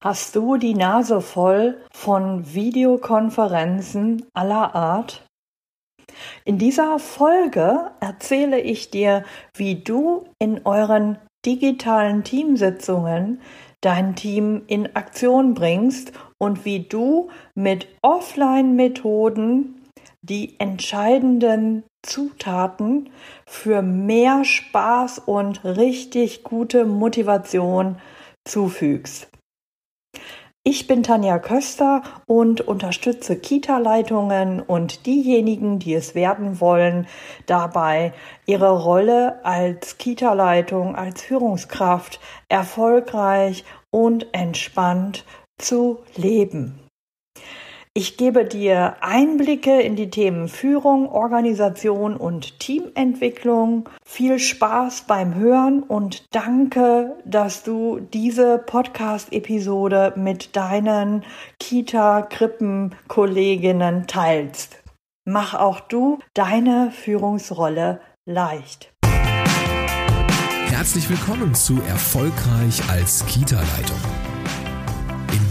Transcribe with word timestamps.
Hast 0.00 0.36
du 0.36 0.56
die 0.58 0.74
Nase 0.74 1.20
voll 1.20 1.76
von 1.90 2.54
Videokonferenzen 2.54 4.24
aller 4.32 4.76
Art? 4.76 5.26
In 6.44 6.56
dieser 6.56 7.00
Folge 7.00 7.90
erzähle 7.98 8.60
ich 8.60 8.90
dir, 8.92 9.24
wie 9.56 9.74
du 9.74 10.24
in 10.38 10.64
euren 10.64 11.18
digitalen 11.44 12.22
Teamsitzungen 12.22 13.40
dein 13.80 14.14
Team 14.14 14.62
in 14.68 14.94
Aktion 14.94 15.54
bringst 15.54 16.12
und 16.38 16.64
wie 16.64 16.84
du 16.84 17.30
mit 17.56 17.88
Offline-Methoden 18.02 19.84
die 20.22 20.60
entscheidenden 20.60 21.82
Zutaten 22.06 23.10
für 23.48 23.82
mehr 23.82 24.44
Spaß 24.44 25.18
und 25.18 25.64
richtig 25.64 26.44
gute 26.44 26.84
Motivation 26.84 27.96
zufügst. 28.44 29.28
Ich 30.70 30.86
bin 30.86 31.02
Tanja 31.02 31.38
Köster 31.38 32.02
und 32.26 32.60
unterstütze 32.60 33.36
Kita-Leitungen 33.36 34.60
und 34.60 35.06
diejenigen, 35.06 35.78
die 35.78 35.94
es 35.94 36.14
werden 36.14 36.60
wollen, 36.60 37.06
dabei 37.46 38.12
ihre 38.44 38.82
Rolle 38.82 39.42
als 39.46 39.96
Kita-Leitung, 39.96 40.94
als 40.94 41.22
Führungskraft 41.22 42.20
erfolgreich 42.50 43.64
und 43.90 44.26
entspannt 44.32 45.24
zu 45.56 46.00
leben. 46.16 46.78
Ich 47.98 48.16
gebe 48.16 48.44
dir 48.44 48.94
Einblicke 49.00 49.80
in 49.80 49.96
die 49.96 50.08
Themen 50.08 50.46
Führung, 50.46 51.08
Organisation 51.08 52.16
und 52.16 52.60
Teamentwicklung. 52.60 53.88
Viel 54.04 54.38
Spaß 54.38 55.06
beim 55.08 55.34
Hören 55.34 55.82
und 55.82 56.22
danke, 56.30 57.16
dass 57.24 57.64
du 57.64 57.98
diese 57.98 58.58
Podcast-Episode 58.58 60.12
mit 60.14 60.54
deinen 60.54 61.24
Kita-Krippen-Kolleginnen 61.58 64.06
teilst. 64.06 64.76
Mach 65.24 65.54
auch 65.54 65.80
du 65.80 66.20
deine 66.34 66.92
Führungsrolle 66.92 68.00
leicht. 68.24 68.92
Herzlich 70.68 71.10
willkommen 71.10 71.52
zu 71.52 71.80
Erfolgreich 71.88 72.80
als 72.88 73.26
Kita-Leitung 73.26 73.98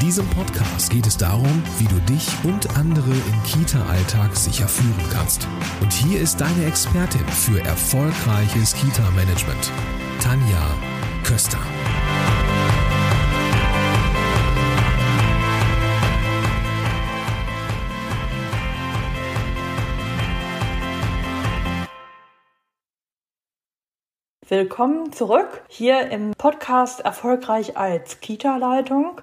diesem 0.07 0.29
Podcast 0.29 0.89
geht 0.89 1.05
es 1.05 1.17
darum, 1.17 1.61
wie 1.79 1.83
du 1.83 1.99
dich 1.99 2.25
und 2.45 2.77
andere 2.77 3.11
im 3.11 3.43
Kita-Alltag 3.43 4.33
sicher 4.37 4.69
führen 4.69 5.09
kannst. 5.11 5.45
Und 5.81 5.91
hier 5.91 6.21
ist 6.21 6.39
deine 6.39 6.65
Expertin 6.65 7.27
für 7.27 7.59
erfolgreiches 7.59 8.73
Kita-Management, 8.73 9.69
Tanja 10.21 10.65
Köster. 11.25 11.59
Willkommen 24.47 25.11
zurück 25.11 25.65
hier 25.67 26.09
im 26.11 26.31
Podcast 26.31 27.01
Erfolgreich 27.01 27.75
als 27.75 28.21
Kita-Leitung. 28.21 29.19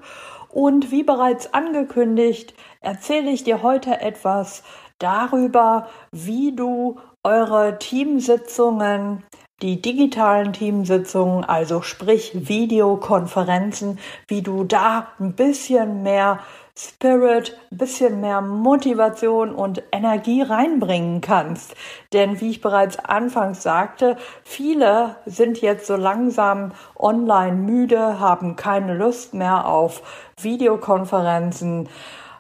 Und 0.55 0.93
wie 0.93 1.03
bereits 1.03 1.53
angekündigt, 1.53 2.55
erzähle 2.81 3.33
ich 3.33 3.43
dir 3.43 3.65
heute 3.65 4.01
etwas 4.01 4.63
darüber, 5.01 5.89
wie 6.13 6.55
du 6.55 7.01
eure 7.25 7.81
Teamsitzungen, 7.81 9.25
die 9.63 9.83
digitalen 9.83 10.53
Teamsitzungen, 10.53 11.43
also 11.43 11.83
sprich 11.83 12.49
Videokonferenzen, 12.49 13.99
wie 14.29 14.43
du 14.43 14.63
da 14.63 15.09
ein 15.19 15.35
bisschen 15.35 16.05
mehr 16.05 16.39
Spirit, 16.77 17.56
ein 17.70 17.78
bisschen 17.78 18.20
mehr 18.20 18.41
Motivation 18.41 19.55
und 19.55 19.83
Energie 19.92 20.42
reinbringen 20.42 21.20
kannst. 21.20 21.77
Denn 22.12 22.41
wie 22.41 22.50
ich 22.50 22.61
bereits 22.61 22.98
anfangs 22.98 23.62
sagte, 23.62 24.17
viele 24.42 25.14
sind 25.24 25.61
jetzt 25.61 25.86
so 25.86 25.95
langsam 25.95 26.73
online 26.98 27.57
müde, 27.57 28.18
haben 28.18 28.57
keine 28.57 28.95
Lust 28.95 29.34
mehr 29.34 29.68
auf 29.68 30.02
Videokonferenzen, 30.40 31.89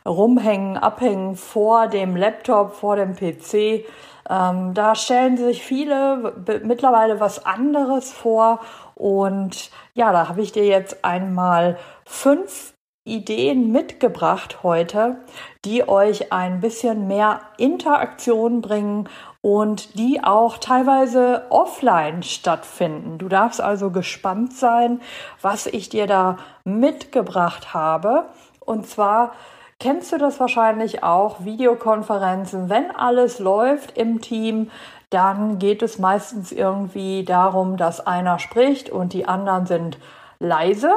rumhängen, 0.04 0.78
abhängen 0.78 1.36
vor 1.36 1.86
dem 1.86 2.16
Laptop, 2.16 2.74
vor 2.74 2.96
dem 2.96 3.14
PC. 3.14 3.86
Ähm, 4.28 4.74
da 4.74 4.96
stellen 4.96 5.36
sich 5.36 5.62
viele 5.62 6.34
mittlerweile 6.64 7.20
was 7.20 7.46
anderes 7.46 8.12
vor. 8.12 8.58
Und 8.96 9.70
ja, 9.94 10.12
da 10.12 10.28
habe 10.28 10.42
ich 10.42 10.50
dir 10.50 10.64
jetzt 10.64 11.04
einmal 11.04 11.78
fünf 12.04 12.73
Ideen 13.06 13.70
mitgebracht 13.70 14.62
heute, 14.62 15.18
die 15.66 15.86
euch 15.86 16.32
ein 16.32 16.60
bisschen 16.60 17.06
mehr 17.06 17.42
Interaktion 17.58 18.62
bringen 18.62 19.10
und 19.42 19.98
die 19.98 20.24
auch 20.24 20.56
teilweise 20.56 21.44
offline 21.50 22.22
stattfinden. 22.22 23.18
Du 23.18 23.28
darfst 23.28 23.60
also 23.60 23.90
gespannt 23.90 24.54
sein, 24.54 25.02
was 25.42 25.66
ich 25.66 25.90
dir 25.90 26.06
da 26.06 26.38
mitgebracht 26.64 27.74
habe. 27.74 28.24
Und 28.60 28.86
zwar 28.86 29.32
kennst 29.78 30.10
du 30.12 30.16
das 30.16 30.40
wahrscheinlich 30.40 31.02
auch, 31.02 31.44
Videokonferenzen, 31.44 32.70
wenn 32.70 32.90
alles 32.90 33.38
läuft 33.38 33.98
im 33.98 34.22
Team, 34.22 34.70
dann 35.10 35.58
geht 35.58 35.82
es 35.82 35.98
meistens 35.98 36.52
irgendwie 36.52 37.22
darum, 37.22 37.76
dass 37.76 38.06
einer 38.06 38.38
spricht 38.38 38.88
und 38.88 39.12
die 39.12 39.28
anderen 39.28 39.66
sind 39.66 39.98
leise 40.38 40.90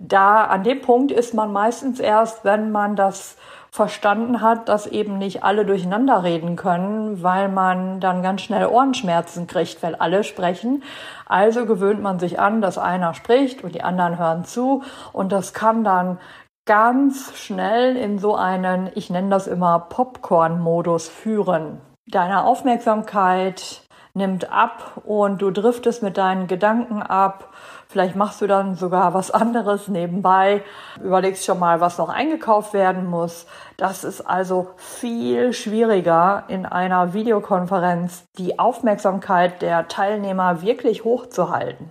da 0.00 0.44
an 0.44 0.64
dem 0.64 0.80
Punkt 0.80 1.12
ist 1.12 1.34
man 1.34 1.52
meistens 1.52 2.00
erst, 2.00 2.44
wenn 2.44 2.72
man 2.72 2.96
das 2.96 3.36
verstanden 3.70 4.40
hat, 4.40 4.68
dass 4.68 4.86
eben 4.86 5.18
nicht 5.18 5.44
alle 5.44 5.64
durcheinander 5.64 6.24
reden 6.24 6.56
können, 6.56 7.22
weil 7.22 7.48
man 7.48 8.00
dann 8.00 8.22
ganz 8.22 8.40
schnell 8.40 8.66
Ohrenschmerzen 8.66 9.46
kriegt, 9.46 9.82
weil 9.82 9.94
alle 9.94 10.24
sprechen. 10.24 10.82
Also 11.26 11.66
gewöhnt 11.66 12.02
man 12.02 12.18
sich 12.18 12.40
an, 12.40 12.62
dass 12.62 12.78
einer 12.78 13.14
spricht 13.14 13.62
und 13.62 13.74
die 13.74 13.82
anderen 13.82 14.18
hören 14.18 14.44
zu 14.44 14.82
und 15.12 15.30
das 15.30 15.52
kann 15.52 15.84
dann 15.84 16.18
ganz 16.64 17.36
schnell 17.36 17.96
in 17.96 18.18
so 18.18 18.34
einen, 18.34 18.90
ich 18.94 19.10
nenne 19.10 19.28
das 19.28 19.46
immer 19.46 19.78
Popcorn-Modus 19.80 21.08
führen. 21.08 21.80
Deine 22.06 22.44
Aufmerksamkeit 22.44 23.82
nimmt 24.14 24.50
ab 24.50 25.02
und 25.04 25.42
du 25.42 25.50
driftest 25.50 26.02
mit 26.02 26.16
deinen 26.16 26.46
Gedanken 26.48 27.02
ab 27.02 27.52
Vielleicht 27.90 28.14
machst 28.14 28.40
du 28.40 28.46
dann 28.46 28.76
sogar 28.76 29.14
was 29.14 29.32
anderes 29.32 29.88
nebenbei, 29.88 30.62
überlegst 31.02 31.44
schon 31.44 31.58
mal, 31.58 31.80
was 31.80 31.98
noch 31.98 32.08
eingekauft 32.08 32.72
werden 32.72 33.04
muss. 33.04 33.46
Das 33.76 34.04
ist 34.04 34.20
also 34.20 34.68
viel 34.76 35.52
schwieriger 35.52 36.44
in 36.46 36.66
einer 36.66 37.14
Videokonferenz, 37.14 38.28
die 38.38 38.60
Aufmerksamkeit 38.60 39.60
der 39.60 39.88
Teilnehmer 39.88 40.62
wirklich 40.62 41.02
hochzuhalten. 41.02 41.90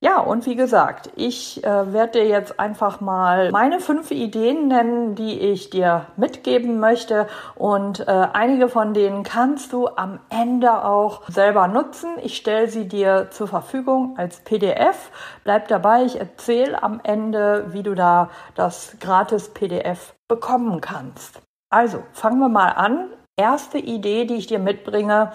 Ja, 0.00 0.18
und 0.18 0.44
wie 0.44 0.56
gesagt, 0.56 1.10
ich 1.16 1.64
äh, 1.64 1.92
werde 1.92 2.20
dir 2.20 2.26
jetzt 2.26 2.60
einfach 2.60 3.00
mal 3.00 3.50
meine 3.50 3.80
fünf 3.80 4.10
Ideen 4.10 4.68
nennen, 4.68 5.14
die 5.14 5.38
ich 5.40 5.70
dir 5.70 6.06
mitgeben 6.16 6.78
möchte. 6.80 7.26
Und 7.54 8.00
äh, 8.00 8.28
einige 8.32 8.68
von 8.68 8.92
denen 8.92 9.22
kannst 9.22 9.72
du 9.72 9.88
am 9.88 10.20
Ende 10.28 10.84
auch 10.84 11.22
selber 11.28 11.66
nutzen. 11.66 12.10
Ich 12.22 12.36
stelle 12.36 12.68
sie 12.68 12.88
dir 12.88 13.28
zur 13.30 13.48
Verfügung 13.48 14.18
als 14.18 14.40
PDF. 14.40 15.10
Bleib 15.44 15.68
dabei, 15.68 16.04
ich 16.04 16.20
erzähle 16.20 16.82
am 16.82 17.00
Ende, 17.02 17.66
wie 17.68 17.82
du 17.82 17.94
da 17.94 18.28
das 18.54 18.96
gratis 19.00 19.48
PDF 19.48 20.14
bekommen 20.28 20.82
kannst. 20.82 21.40
Also, 21.70 22.02
fangen 22.12 22.38
wir 22.38 22.48
mal 22.50 22.70
an. 22.70 23.10
Erste 23.38 23.78
Idee, 23.78 24.24
die 24.24 24.36
ich 24.36 24.46
dir 24.46 24.58
mitbringe, 24.58 25.32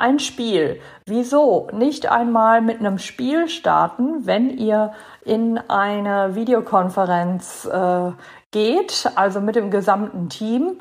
ein 0.00 0.18
Spiel. 0.18 0.80
Wieso 1.06 1.68
nicht 1.72 2.10
einmal 2.10 2.60
mit 2.60 2.80
einem 2.80 2.98
Spiel 2.98 3.48
starten, 3.48 4.26
wenn 4.26 4.50
ihr 4.50 4.92
in 5.24 5.58
eine 5.68 6.34
Videokonferenz 6.34 7.66
äh, 7.66 8.12
geht, 8.50 9.10
also 9.14 9.40
mit 9.40 9.56
dem 9.56 9.70
gesamten 9.70 10.28
Team? 10.28 10.80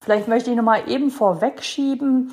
Vielleicht 0.00 0.28
möchte 0.28 0.50
ich 0.50 0.56
nochmal 0.56 0.88
eben 0.88 1.10
vorwegschieben, 1.10 2.32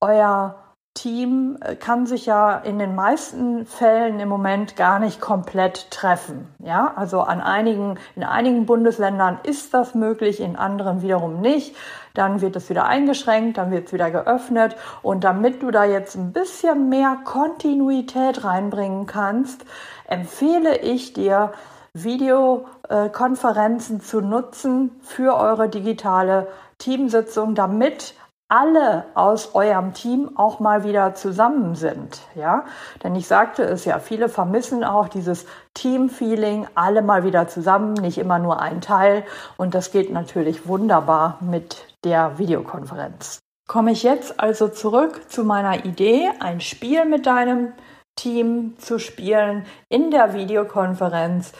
euer 0.00 0.61
Team 0.94 1.56
äh, 1.60 1.74
kann 1.74 2.06
sich 2.06 2.26
ja 2.26 2.56
in 2.56 2.78
den 2.78 2.94
meisten 2.94 3.66
Fällen 3.66 4.20
im 4.20 4.28
Moment 4.28 4.76
gar 4.76 4.98
nicht 4.98 5.20
komplett 5.20 5.90
treffen. 5.90 6.54
Ja, 6.58 6.92
also 6.96 7.22
an 7.22 7.40
einigen, 7.40 7.98
in 8.14 8.24
einigen 8.24 8.66
Bundesländern 8.66 9.38
ist 9.42 9.72
das 9.72 9.94
möglich, 9.94 10.40
in 10.40 10.56
anderen 10.56 11.02
wiederum 11.02 11.40
nicht. 11.40 11.74
Dann 12.14 12.42
wird 12.42 12.56
es 12.56 12.68
wieder 12.68 12.84
eingeschränkt, 12.84 13.56
dann 13.56 13.70
wird 13.70 13.86
es 13.86 13.92
wieder 13.92 14.10
geöffnet. 14.10 14.76
Und 15.02 15.24
damit 15.24 15.62
du 15.62 15.70
da 15.70 15.84
jetzt 15.84 16.14
ein 16.14 16.32
bisschen 16.32 16.90
mehr 16.90 17.16
Kontinuität 17.24 18.44
reinbringen 18.44 19.06
kannst, 19.06 19.64
empfehle 20.06 20.78
ich 20.78 21.14
dir, 21.14 21.52
Videokonferenzen 21.94 24.00
zu 24.00 24.22
nutzen 24.22 24.92
für 25.02 25.36
eure 25.36 25.68
digitale 25.68 26.48
Teamsitzung, 26.78 27.54
damit 27.54 28.14
alle 28.52 29.06
aus 29.14 29.54
eurem 29.54 29.94
Team 29.94 30.36
auch 30.36 30.60
mal 30.60 30.84
wieder 30.84 31.14
zusammen 31.14 31.74
sind, 31.74 32.20
ja? 32.34 32.66
Denn 33.02 33.16
ich 33.16 33.26
sagte 33.26 33.62
es 33.62 33.86
ja, 33.86 33.98
viele 33.98 34.28
vermissen 34.28 34.84
auch 34.84 35.08
dieses 35.08 35.46
Team-Feeling, 35.72 36.66
alle 36.74 37.00
mal 37.00 37.24
wieder 37.24 37.48
zusammen, 37.48 37.94
nicht 37.94 38.18
immer 38.18 38.38
nur 38.38 38.60
ein 38.60 38.82
Teil. 38.82 39.24
Und 39.56 39.74
das 39.74 39.90
geht 39.90 40.12
natürlich 40.12 40.68
wunderbar 40.68 41.38
mit 41.40 41.86
der 42.04 42.36
Videokonferenz. 42.36 43.38
Komme 43.66 43.92
ich 43.92 44.02
jetzt 44.02 44.38
also 44.38 44.68
zurück 44.68 45.30
zu 45.30 45.44
meiner 45.44 45.86
Idee, 45.86 46.28
ein 46.40 46.60
Spiel 46.60 47.06
mit 47.06 47.24
deinem 47.24 47.72
Team 48.16 48.74
zu 48.76 48.98
spielen 48.98 49.64
in 49.88 50.10
der 50.10 50.34
Videokonferenz 50.34 51.52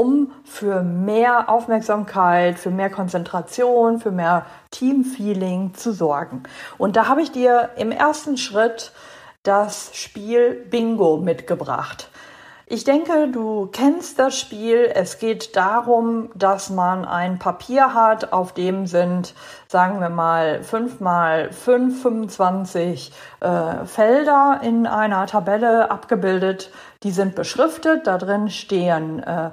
um 0.00 0.32
für 0.44 0.82
mehr 0.82 1.50
Aufmerksamkeit, 1.50 2.58
für 2.58 2.70
mehr 2.70 2.88
Konzentration, 2.88 4.00
für 4.00 4.10
mehr 4.10 4.46
Teamfeeling 4.70 5.74
zu 5.74 5.92
sorgen. 5.92 6.44
Und 6.78 6.96
da 6.96 7.06
habe 7.06 7.20
ich 7.20 7.32
dir 7.32 7.68
im 7.76 7.92
ersten 7.92 8.38
Schritt 8.38 8.92
das 9.42 9.90
Spiel 9.94 10.54
Bingo 10.70 11.18
mitgebracht. 11.18 12.08
Ich 12.72 12.84
denke, 12.84 13.26
du 13.26 13.66
kennst 13.66 14.20
das 14.20 14.38
Spiel. 14.38 14.88
Es 14.94 15.18
geht 15.18 15.56
darum, 15.56 16.30
dass 16.36 16.70
man 16.70 17.04
ein 17.04 17.40
Papier 17.40 17.94
hat, 17.94 18.32
auf 18.32 18.54
dem 18.54 18.86
sind, 18.86 19.34
sagen 19.66 20.00
wir 20.00 20.08
mal, 20.08 20.62
5 20.62 21.00
mal 21.00 21.50
5, 21.50 22.00
25 22.00 23.12
äh, 23.40 23.86
Felder 23.86 24.60
in 24.62 24.86
einer 24.86 25.26
Tabelle 25.26 25.90
abgebildet. 25.90 26.70
Die 27.02 27.10
sind 27.10 27.34
beschriftet. 27.34 28.06
Da 28.06 28.18
drin 28.18 28.50
stehen 28.50 29.20
äh, 29.20 29.50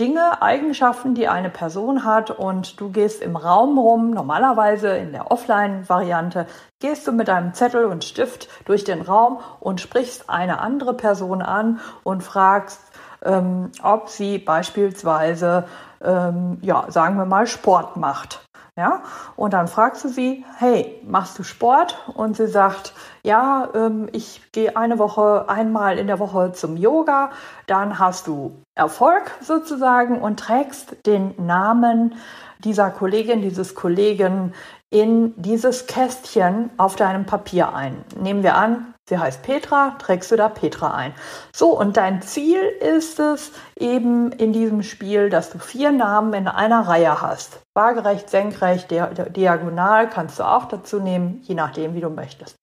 Dinge, 0.00 0.40
Eigenschaften, 0.40 1.14
die 1.14 1.28
eine 1.28 1.50
Person 1.50 2.06
hat 2.06 2.30
und 2.30 2.80
du 2.80 2.88
gehst 2.90 3.20
im 3.20 3.36
Raum 3.36 3.78
rum, 3.78 4.12
normalerweise 4.12 4.96
in 4.96 5.12
der 5.12 5.30
Offline-Variante, 5.30 6.46
gehst 6.80 7.06
du 7.06 7.12
mit 7.12 7.28
einem 7.28 7.52
Zettel 7.52 7.84
und 7.84 8.02
Stift 8.04 8.48
durch 8.64 8.84
den 8.84 9.02
Raum 9.02 9.40
und 9.60 9.78
sprichst 9.78 10.30
eine 10.30 10.60
andere 10.60 10.94
Person 10.94 11.42
an 11.42 11.80
und 12.02 12.22
fragst, 12.22 12.80
ähm, 13.22 13.72
ob 13.82 14.08
sie 14.08 14.38
beispielsweise, 14.38 15.64
ähm, 16.02 16.56
ja, 16.62 16.86
sagen 16.88 17.18
wir 17.18 17.26
mal, 17.26 17.46
Sport 17.46 17.98
macht. 17.98 18.40
Ja, 18.80 19.02
und 19.36 19.52
dann 19.52 19.68
fragst 19.68 20.04
du 20.04 20.08
sie, 20.08 20.42
hey, 20.56 20.98
machst 21.04 21.38
du 21.38 21.42
Sport? 21.42 21.98
Und 22.14 22.38
sie 22.38 22.46
sagt, 22.46 22.94
ja, 23.22 23.68
ähm, 23.74 24.08
ich 24.12 24.40
gehe 24.52 24.74
eine 24.74 24.98
Woche, 24.98 25.50
einmal 25.50 25.98
in 25.98 26.06
der 26.06 26.18
Woche 26.18 26.52
zum 26.52 26.78
Yoga. 26.78 27.28
Dann 27.66 27.98
hast 27.98 28.26
du 28.26 28.62
Erfolg 28.74 29.32
sozusagen 29.42 30.18
und 30.18 30.40
trägst 30.40 31.04
den 31.04 31.34
Namen 31.36 32.14
dieser 32.60 32.88
Kollegin, 32.88 33.42
dieses 33.42 33.74
Kollegen 33.74 34.54
in 34.88 35.34
dieses 35.36 35.86
Kästchen 35.86 36.70
auf 36.78 36.96
deinem 36.96 37.26
Papier 37.26 37.74
ein. 37.74 38.02
Nehmen 38.18 38.42
wir 38.42 38.56
an, 38.56 38.94
sie 39.10 39.18
heißt 39.18 39.42
Petra, 39.42 39.96
trägst 39.98 40.30
du 40.30 40.36
da 40.36 40.48
Petra 40.48 40.94
ein. 40.94 41.12
So, 41.54 41.78
und 41.78 41.98
dein 41.98 42.22
Ziel 42.22 42.60
ist 42.60 43.20
es 43.20 43.52
eben 43.76 44.32
in 44.32 44.54
diesem 44.54 44.82
Spiel, 44.82 45.28
dass 45.28 45.50
du 45.50 45.58
vier 45.58 45.92
Namen 45.92 46.32
in 46.32 46.48
einer 46.48 46.88
Reihe 46.88 47.20
hast. 47.20 47.60
Waagerecht, 47.74 48.30
senkrecht, 48.30 48.90
diagonal 48.90 50.08
kannst 50.08 50.38
du 50.38 50.44
auch 50.44 50.64
dazu 50.64 51.00
nehmen, 51.00 51.42
je 51.42 51.54
nachdem, 51.54 51.94
wie 51.94 52.00
du 52.00 52.08
möchtest. 52.08 52.56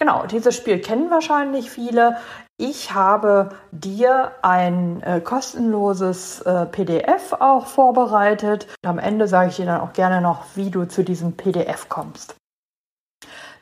Genau, 0.00 0.26
dieses 0.26 0.54
Spiel 0.54 0.80
kennen 0.80 1.10
wahrscheinlich 1.10 1.70
viele. 1.70 2.18
Ich 2.56 2.94
habe 2.94 3.50
dir 3.72 4.32
ein 4.42 5.02
äh, 5.02 5.20
kostenloses 5.20 6.40
äh, 6.42 6.66
PDF 6.66 7.32
auch 7.32 7.66
vorbereitet. 7.66 8.68
Am 8.84 9.00
Ende 9.00 9.26
sage 9.26 9.50
ich 9.50 9.56
dir 9.56 9.66
dann 9.66 9.80
auch 9.80 9.92
gerne 9.92 10.20
noch, 10.20 10.44
wie 10.54 10.70
du 10.70 10.84
zu 10.84 11.02
diesem 11.02 11.36
PDF 11.36 11.88
kommst. 11.88 12.36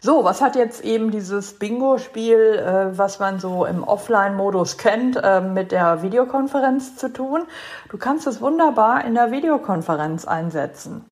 So, 0.01 0.25
was 0.25 0.41
hat 0.41 0.57
jetzt 0.57 0.85
eben 0.85 1.11
dieses 1.11 1.59
Bingo-Spiel, 1.59 2.39
äh, 2.39 2.99
was 2.99 3.19
man 3.19 3.41
so 3.41 3.65
im 3.65 3.83
Offline-Modus 3.83 4.77
kennt, 4.79 5.17
äh, 5.17 5.41
mit 5.41 5.73
der 5.73 6.03
Videokonferenz 6.03 6.97
zu 6.97 7.13
tun? 7.13 7.43
Du 7.89 7.99
kannst 7.99 8.27
es 8.27 8.41
wunderbar 8.41 9.05
in 9.05 9.15
der 9.15 9.31
Videokonferenz 9.31 10.27
einsetzen. 10.27 11.05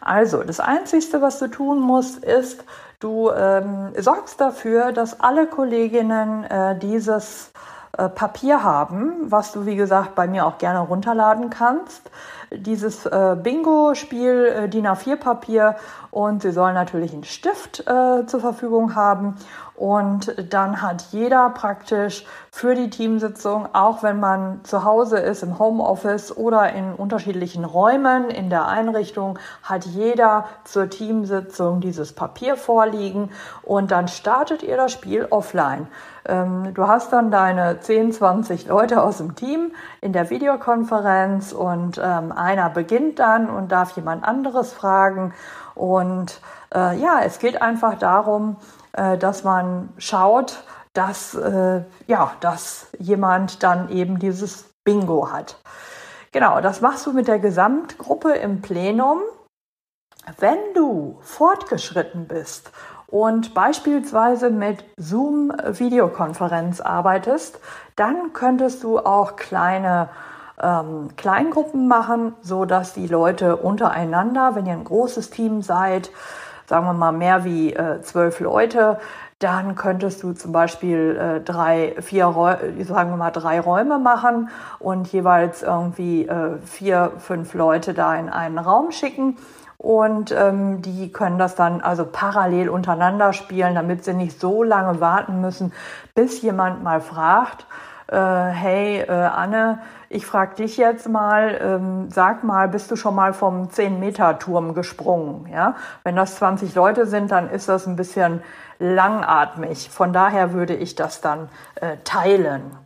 Also, 0.00 0.42
das 0.42 0.60
Einzige, 0.60 1.20
was 1.20 1.38
du 1.38 1.48
tun 1.48 1.80
musst, 1.80 2.22
ist, 2.24 2.64
Du 3.00 3.30
ähm, 3.30 3.92
sorgst 3.96 4.40
dafür, 4.40 4.90
dass 4.90 5.20
alle 5.20 5.46
Kolleginnen 5.46 6.42
äh, 6.42 6.76
dieses 6.76 7.52
äh, 7.96 8.08
Papier 8.08 8.64
haben, 8.64 9.30
was 9.30 9.52
du, 9.52 9.66
wie 9.66 9.76
gesagt, 9.76 10.16
bei 10.16 10.26
mir 10.26 10.44
auch 10.44 10.58
gerne 10.58 10.80
runterladen 10.80 11.48
kannst. 11.48 12.10
Dieses 12.50 13.06
äh, 13.06 13.36
Bingo-Spiel 13.42 14.44
äh, 14.46 14.68
DIN 14.68 14.86
A4-Papier 14.86 15.76
und 16.10 16.42
sie 16.42 16.52
sollen 16.52 16.74
natürlich 16.74 17.12
einen 17.12 17.24
Stift 17.24 17.80
äh, 17.80 18.26
zur 18.26 18.40
Verfügung 18.40 18.94
haben. 18.94 19.36
Und 19.78 20.34
dann 20.52 20.82
hat 20.82 21.06
jeder 21.12 21.50
praktisch 21.50 22.26
für 22.50 22.74
die 22.74 22.90
Teamsitzung, 22.90 23.68
auch 23.74 24.02
wenn 24.02 24.18
man 24.18 24.64
zu 24.64 24.82
Hause 24.82 25.18
ist, 25.18 25.44
im 25.44 25.60
Homeoffice 25.60 26.36
oder 26.36 26.72
in 26.72 26.94
unterschiedlichen 26.94 27.64
Räumen 27.64 28.28
in 28.28 28.50
der 28.50 28.66
Einrichtung, 28.66 29.38
hat 29.62 29.84
jeder 29.84 30.46
zur 30.64 30.90
Teamsitzung 30.90 31.80
dieses 31.80 32.12
Papier 32.12 32.56
vorliegen. 32.56 33.30
Und 33.62 33.92
dann 33.92 34.08
startet 34.08 34.64
ihr 34.64 34.76
das 34.76 34.90
Spiel 34.90 35.28
offline. 35.30 35.86
Ähm, 36.26 36.74
du 36.74 36.88
hast 36.88 37.12
dann 37.12 37.30
deine 37.30 37.78
10, 37.78 38.12
20 38.12 38.66
Leute 38.66 39.00
aus 39.00 39.18
dem 39.18 39.36
Team 39.36 39.70
in 40.00 40.12
der 40.12 40.28
Videokonferenz. 40.30 41.52
Und 41.52 42.00
ähm, 42.02 42.32
einer 42.38 42.70
beginnt 42.70 43.18
dann 43.18 43.50
und 43.50 43.72
darf 43.72 43.96
jemand 43.96 44.24
anderes 44.24 44.72
fragen. 44.72 45.34
Und 45.74 46.40
äh, 46.74 46.96
ja, 46.98 47.20
es 47.24 47.38
geht 47.38 47.60
einfach 47.60 47.98
darum, 47.98 48.56
äh, 48.92 49.18
dass 49.18 49.44
man 49.44 49.90
schaut, 49.98 50.62
dass, 50.92 51.34
äh, 51.34 51.82
ja, 52.06 52.32
dass 52.40 52.88
jemand 52.98 53.62
dann 53.62 53.88
eben 53.90 54.18
dieses 54.18 54.70
Bingo 54.84 55.30
hat. 55.30 55.60
Genau, 56.32 56.60
das 56.60 56.80
machst 56.80 57.06
du 57.06 57.12
mit 57.12 57.28
der 57.28 57.38
Gesamtgruppe 57.38 58.32
im 58.32 58.60
Plenum. 58.60 59.20
Wenn 60.38 60.58
du 60.74 61.18
fortgeschritten 61.22 62.26
bist 62.26 62.70
und 63.06 63.54
beispielsweise 63.54 64.50
mit 64.50 64.84
Zoom-Videokonferenz 64.98 66.80
arbeitest, 66.80 67.60
dann 67.96 68.32
könntest 68.34 68.82
du 68.82 68.98
auch 68.98 69.36
kleine 69.36 70.10
ähm, 70.62 71.10
Kleingruppen 71.16 71.88
machen, 71.88 72.34
so 72.40 72.64
dass 72.64 72.94
die 72.94 73.06
Leute 73.06 73.56
untereinander, 73.56 74.54
wenn 74.54 74.66
ihr 74.66 74.72
ein 74.72 74.84
großes 74.84 75.30
Team 75.30 75.62
seid, 75.62 76.10
sagen 76.66 76.86
wir 76.86 76.92
mal 76.92 77.12
mehr 77.12 77.44
wie 77.44 77.72
äh, 77.72 78.00
zwölf 78.02 78.40
Leute, 78.40 78.98
dann 79.38 79.76
könntest 79.76 80.22
du 80.22 80.32
zum 80.32 80.50
Beispiel 80.50 81.16
äh, 81.16 81.40
drei, 81.40 81.94
vier, 82.00 82.32
sagen 82.80 83.10
wir 83.10 83.16
mal 83.16 83.30
drei 83.30 83.60
Räume 83.60 83.98
machen 83.98 84.50
und 84.80 85.06
jeweils 85.12 85.62
irgendwie 85.62 86.26
äh, 86.26 86.58
vier, 86.64 87.12
fünf 87.18 87.54
Leute 87.54 87.94
da 87.94 88.16
in 88.16 88.28
einen 88.28 88.58
Raum 88.58 88.90
schicken. 88.90 89.36
Und 89.76 90.32
ähm, 90.32 90.82
die 90.82 91.12
können 91.12 91.38
das 91.38 91.54
dann 91.54 91.80
also 91.80 92.04
parallel 92.04 92.68
untereinander 92.68 93.32
spielen, 93.32 93.76
damit 93.76 94.04
sie 94.04 94.12
nicht 94.12 94.40
so 94.40 94.64
lange 94.64 95.00
warten 95.00 95.40
müssen, 95.40 95.72
bis 96.16 96.42
jemand 96.42 96.82
mal 96.82 97.00
fragt, 97.00 97.64
äh, 98.08 98.16
hey 98.16 99.00
äh, 99.00 99.10
Anne, 99.12 99.80
ich 100.08 100.24
frage 100.26 100.56
dich 100.56 100.76
jetzt 100.76 101.08
mal, 101.08 101.58
ähm, 101.60 102.10
sag 102.10 102.42
mal, 102.42 102.68
bist 102.68 102.90
du 102.90 102.96
schon 102.96 103.14
mal 103.14 103.34
vom 103.34 103.68
10-Meter-Turm 103.68 104.74
gesprungen? 104.74 105.46
Ja? 105.52 105.76
Wenn 106.04 106.16
das 106.16 106.36
20 106.36 106.74
Leute 106.74 107.06
sind, 107.06 107.30
dann 107.30 107.50
ist 107.50 107.68
das 107.68 107.86
ein 107.86 107.96
bisschen 107.96 108.42
langatmig. 108.78 109.90
Von 109.90 110.12
daher 110.12 110.52
würde 110.52 110.74
ich 110.74 110.94
das 110.94 111.20
dann 111.20 111.50
äh, 111.76 111.98
teilen. 112.04 112.76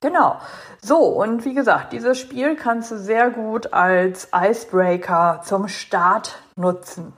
Genau. 0.00 0.38
So, 0.80 0.98
und 0.98 1.44
wie 1.44 1.54
gesagt, 1.54 1.92
dieses 1.92 2.18
Spiel 2.18 2.54
kannst 2.54 2.90
du 2.90 2.98
sehr 2.98 3.30
gut 3.30 3.72
als 3.72 4.28
Icebreaker 4.32 5.40
zum 5.44 5.68
Start 5.68 6.42
nutzen. 6.54 7.12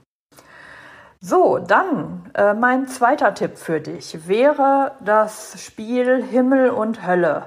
So, 1.20 1.58
dann 1.58 2.30
äh, 2.34 2.54
mein 2.54 2.86
zweiter 2.86 3.34
Tipp 3.34 3.58
für 3.58 3.80
dich 3.80 4.28
wäre 4.28 4.92
das 5.00 5.60
Spiel 5.60 6.22
Himmel 6.22 6.70
und 6.70 7.04
Hölle. 7.04 7.46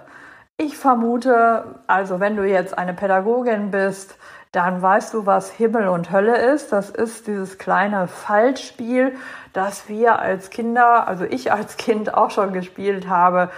Ich 0.57 0.77
vermute, 0.77 1.79
also 1.87 2.19
wenn 2.19 2.35
du 2.35 2.43
jetzt 2.43 2.77
eine 2.77 2.93
Pädagogin 2.93 3.71
bist, 3.71 4.17
dann 4.51 4.81
weißt 4.81 5.13
du, 5.13 5.25
was 5.25 5.49
Himmel 5.51 5.87
und 5.87 6.11
Hölle 6.11 6.35
ist. 6.53 6.73
Das 6.73 6.89
ist 6.89 7.27
dieses 7.27 7.57
kleine 7.57 8.09
Faltspiel, 8.09 9.15
das 9.53 9.87
wir 9.87 10.19
als 10.19 10.49
Kinder, 10.49 11.07
also 11.07 11.23
ich 11.23 11.53
als 11.53 11.77
Kind 11.77 12.13
auch 12.13 12.31
schon 12.31 12.51
gespielt 12.51 13.07
habe. 13.07 13.51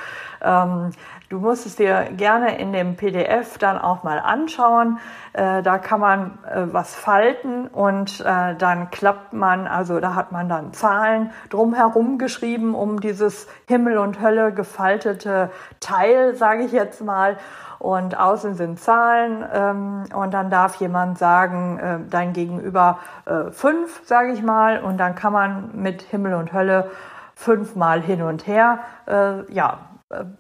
Ähm, 0.44 0.92
Du 1.34 1.40
musst 1.40 1.66
es 1.66 1.78
dir 1.78 2.10
gerne 2.16 2.60
in 2.60 2.74
dem 2.74 2.96
PDF 2.96 3.58
dann 3.58 3.80
auch 3.80 4.04
mal 4.04 4.20
anschauen. 4.20 5.00
Äh, 5.34 5.64
da 5.64 5.80
kann 5.80 6.00
man 6.00 6.38
äh, 6.46 6.68
was 6.72 6.94
falten 6.94 7.66
und 7.70 8.20
äh, 8.20 8.54
dann 8.54 8.92
klappt 8.92 9.34
man, 9.34 9.66
also 9.66 10.00
da 10.00 10.14
hat 10.14 10.32
man 10.32 10.48
dann 10.48 10.74
Zahlen 10.74 11.32
drumherum 11.50 12.20
geschrieben, 12.20 12.76
um 12.76 13.02
dieses 13.02 13.48
Himmel 13.68 13.98
und 13.98 14.22
Hölle 14.22 14.54
gefaltete 14.54 15.50
Teil, 15.80 16.36
sage 16.36 16.66
ich 16.66 16.72
jetzt 16.72 17.04
mal 17.04 17.38
und 17.80 18.16
außen 18.16 18.54
sind 18.54 18.80
Zahlen 18.80 19.44
ähm, 19.52 20.04
und 20.14 20.36
dann 20.36 20.52
darf 20.52 20.76
jemand 20.76 21.18
sagen, 21.18 21.80
äh, 21.80 21.98
dein 22.12 22.34
Gegenüber 22.34 23.00
äh, 23.26 23.50
fünf, 23.50 24.04
sage 24.06 24.34
ich 24.34 24.44
mal, 24.44 24.84
und 24.84 25.00
dann 25.00 25.16
kann 25.16 25.34
man 25.34 25.72
mit 25.74 26.04
Himmel 26.04 26.36
und 26.36 26.54
Hölle 26.54 26.92
fünfmal 27.34 28.02
hin 28.02 28.22
und 28.22 28.46
her, 28.46 28.78
äh, 29.08 29.52
ja, 29.52 29.80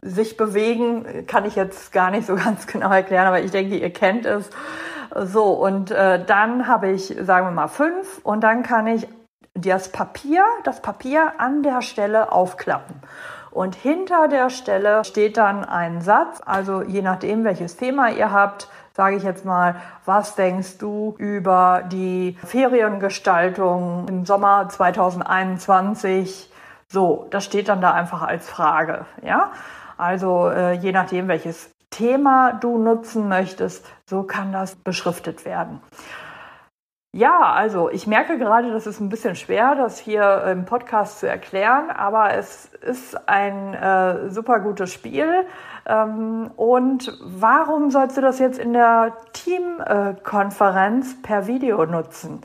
sich 0.01 0.37
bewegen, 0.37 1.25
kann 1.27 1.45
ich 1.45 1.55
jetzt 1.55 1.91
gar 1.91 2.11
nicht 2.11 2.27
so 2.27 2.35
ganz 2.43 2.67
genau 2.67 2.91
erklären, 2.91 3.27
aber 3.27 3.41
ich 3.41 3.51
denke, 3.51 3.77
ihr 3.77 3.91
kennt 3.91 4.25
es. 4.25 4.49
So, 5.15 5.51
und 5.51 5.91
äh, 5.91 6.23
dann 6.25 6.67
habe 6.67 6.89
ich, 6.89 7.15
sagen 7.21 7.47
wir 7.47 7.51
mal, 7.51 7.67
fünf 7.67 8.19
und 8.23 8.41
dann 8.41 8.63
kann 8.63 8.87
ich 8.87 9.07
das 9.53 9.91
Papier, 9.91 10.43
das 10.63 10.81
Papier 10.81 11.33
an 11.37 11.61
der 11.61 11.81
Stelle 11.81 12.31
aufklappen. 12.31 12.95
Und 13.51 13.75
hinter 13.75 14.27
der 14.27 14.49
Stelle 14.49 15.03
steht 15.03 15.37
dann 15.37 15.63
ein 15.63 16.01
Satz, 16.01 16.41
also 16.43 16.81
je 16.81 17.03
nachdem, 17.03 17.43
welches 17.43 17.77
Thema 17.77 18.09
ihr 18.09 18.31
habt, 18.31 18.67
sage 18.93 19.15
ich 19.15 19.23
jetzt 19.23 19.45
mal, 19.45 19.75
was 20.05 20.35
denkst 20.35 20.79
du 20.79 21.13
über 21.19 21.83
die 21.91 22.37
Feriengestaltung 22.43 24.07
im 24.07 24.25
Sommer 24.25 24.69
2021? 24.69 26.49
So, 26.93 27.25
das 27.31 27.43
steht 27.43 27.69
dann 27.69 27.81
da 27.81 27.91
einfach 27.91 28.21
als 28.21 28.47
Frage, 28.47 29.07
ja? 29.23 29.51
Also 29.97 30.49
äh, 30.49 30.73
je 30.73 30.91
nachdem, 30.91 31.27
welches 31.27 31.71
Thema 31.89 32.53
du 32.53 32.77
nutzen 32.77 33.27
möchtest, 33.27 33.83
so 34.07 34.21
kann 34.21 34.51
das 34.51 34.75
beschriftet 34.75 35.43
werden. 35.43 35.81
Ja, 37.11 37.51
also 37.51 37.89
ich 37.89 38.05
merke 38.05 38.37
gerade, 38.37 38.71
das 38.71 38.85
ist 38.85 38.99
ein 38.99 39.09
bisschen 39.09 39.35
schwer, 39.35 39.73
das 39.73 39.97
hier 39.97 40.43
im 40.43 40.65
Podcast 40.65 41.19
zu 41.19 41.27
erklären, 41.27 41.89
aber 41.89 42.35
es 42.35 42.65
ist 42.65 43.27
ein 43.27 43.73
äh, 43.73 44.29
super 44.29 44.59
gutes 44.59 44.93
Spiel. 44.93 45.47
Ähm, 45.87 46.51
und 46.55 47.11
warum 47.23 47.89
sollst 47.89 48.17
du 48.17 48.21
das 48.21 48.37
jetzt 48.37 48.59
in 48.59 48.73
der 48.73 49.13
Teamkonferenz 49.33 51.23
per 51.23 51.47
Video 51.47 51.85
nutzen? 51.87 52.41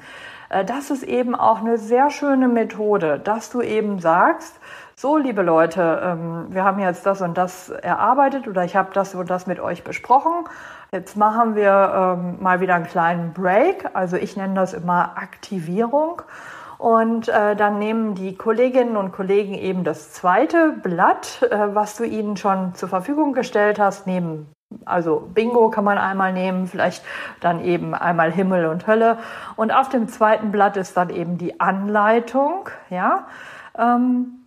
Äh, 0.48 0.64
das 0.64 0.90
ist 0.90 1.02
eben 1.02 1.34
auch 1.34 1.60
eine 1.60 1.78
sehr 1.78 2.10
schöne 2.10 2.48
Methode, 2.48 3.18
dass 3.18 3.50
du 3.50 3.62
eben 3.62 3.98
sagst, 3.98 4.58
so, 5.00 5.16
liebe 5.16 5.42
Leute, 5.42 6.00
ähm, 6.02 6.46
wir 6.48 6.64
haben 6.64 6.80
jetzt 6.80 7.06
das 7.06 7.22
und 7.22 7.38
das 7.38 7.68
erarbeitet 7.68 8.48
oder 8.48 8.64
ich 8.64 8.74
habe 8.74 8.90
das 8.92 9.14
und 9.14 9.30
das 9.30 9.46
mit 9.46 9.60
euch 9.60 9.84
besprochen. 9.84 10.32
Jetzt 10.90 11.16
machen 11.16 11.54
wir 11.54 12.16
ähm, 12.18 12.42
mal 12.42 12.60
wieder 12.60 12.74
einen 12.74 12.86
kleinen 12.86 13.32
Break. 13.32 13.90
Also 13.94 14.16
ich 14.16 14.36
nenne 14.36 14.54
das 14.54 14.74
immer 14.74 15.16
Aktivierung. 15.16 16.22
Und 16.78 17.28
äh, 17.28 17.54
dann 17.54 17.78
nehmen 17.78 18.16
die 18.16 18.36
Kolleginnen 18.36 18.96
und 18.96 19.12
Kollegen 19.12 19.54
eben 19.54 19.84
das 19.84 20.12
zweite 20.12 20.72
Blatt, 20.82 21.42
äh, 21.48 21.74
was 21.74 21.96
du 21.96 22.04
ihnen 22.04 22.36
schon 22.36 22.74
zur 22.74 22.88
Verfügung 22.88 23.34
gestellt 23.34 23.78
hast, 23.78 24.06
nehmen 24.06 24.52
also 24.84 25.28
Bingo 25.32 25.70
kann 25.70 25.84
man 25.84 25.98
einmal 25.98 26.32
nehmen, 26.32 26.66
vielleicht 26.66 27.04
dann 27.40 27.64
eben 27.64 27.94
einmal 27.94 28.30
Himmel 28.30 28.66
und 28.66 28.86
Hölle. 28.86 29.18
Und 29.56 29.72
auf 29.72 29.88
dem 29.88 30.08
zweiten 30.08 30.50
Blatt 30.50 30.76
ist 30.76 30.96
dann 30.96 31.10
eben 31.10 31.38
die 31.38 31.60
Anleitung, 31.60 32.68
ja. 32.90 33.26
Ähm, 33.76 34.46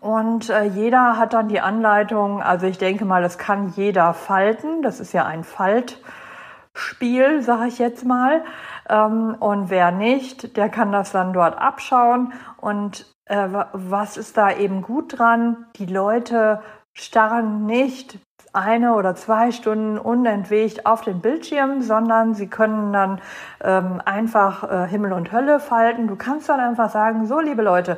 und 0.00 0.50
äh, 0.50 0.64
jeder 0.64 1.18
hat 1.18 1.32
dann 1.32 1.48
die 1.48 1.60
Anleitung, 1.60 2.42
also 2.42 2.66
ich 2.66 2.78
denke 2.78 3.04
mal, 3.04 3.22
das 3.22 3.38
kann 3.38 3.70
jeder 3.70 4.14
falten. 4.14 4.82
Das 4.82 5.00
ist 5.00 5.12
ja 5.12 5.26
ein 5.26 5.42
Faltspiel, 5.42 7.42
sage 7.42 7.66
ich 7.66 7.78
jetzt 7.78 8.04
mal. 8.04 8.44
Ähm, 8.88 9.34
und 9.40 9.68
wer 9.68 9.90
nicht, 9.90 10.56
der 10.56 10.68
kann 10.68 10.92
das 10.92 11.10
dann 11.10 11.32
dort 11.32 11.58
abschauen. 11.58 12.32
Und 12.56 13.12
äh, 13.26 13.48
was 13.72 14.16
ist 14.16 14.36
da 14.36 14.52
eben 14.52 14.82
gut 14.82 15.18
dran? 15.18 15.66
Die 15.76 15.86
Leute 15.86 16.62
starren 16.92 17.66
nicht 17.66 18.18
eine 18.52 18.94
oder 18.94 19.14
zwei 19.14 19.52
Stunden 19.52 19.98
unentwegt 19.98 20.86
auf 20.86 21.02
den 21.02 21.20
Bildschirm, 21.20 21.82
sondern 21.82 22.34
sie 22.34 22.48
können 22.48 22.92
dann 22.92 23.20
ähm, 23.62 24.02
einfach 24.04 24.70
äh, 24.70 24.88
Himmel 24.88 25.12
und 25.12 25.32
Hölle 25.32 25.60
falten. 25.60 26.08
Du 26.08 26.16
kannst 26.16 26.48
dann 26.48 26.60
einfach 26.60 26.90
sagen, 26.90 27.26
so 27.26 27.38
liebe 27.38 27.62
Leute, 27.62 27.96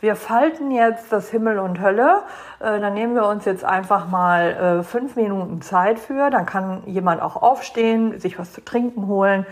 wir 0.00 0.16
falten 0.16 0.72
jetzt 0.72 1.12
das 1.12 1.30
Himmel 1.30 1.60
und 1.60 1.80
Hölle. 1.80 2.22
Äh, 2.58 2.80
dann 2.80 2.94
nehmen 2.94 3.14
wir 3.14 3.26
uns 3.26 3.44
jetzt 3.44 3.64
einfach 3.64 4.08
mal 4.08 4.80
äh, 4.80 4.82
fünf 4.82 5.14
Minuten 5.14 5.62
Zeit 5.62 6.00
für. 6.00 6.30
Dann 6.30 6.46
kann 6.46 6.82
jemand 6.86 7.22
auch 7.22 7.40
aufstehen, 7.40 8.18
sich 8.18 8.36
was 8.40 8.52
zu 8.52 8.64
trinken 8.64 9.06
holen. 9.06 9.46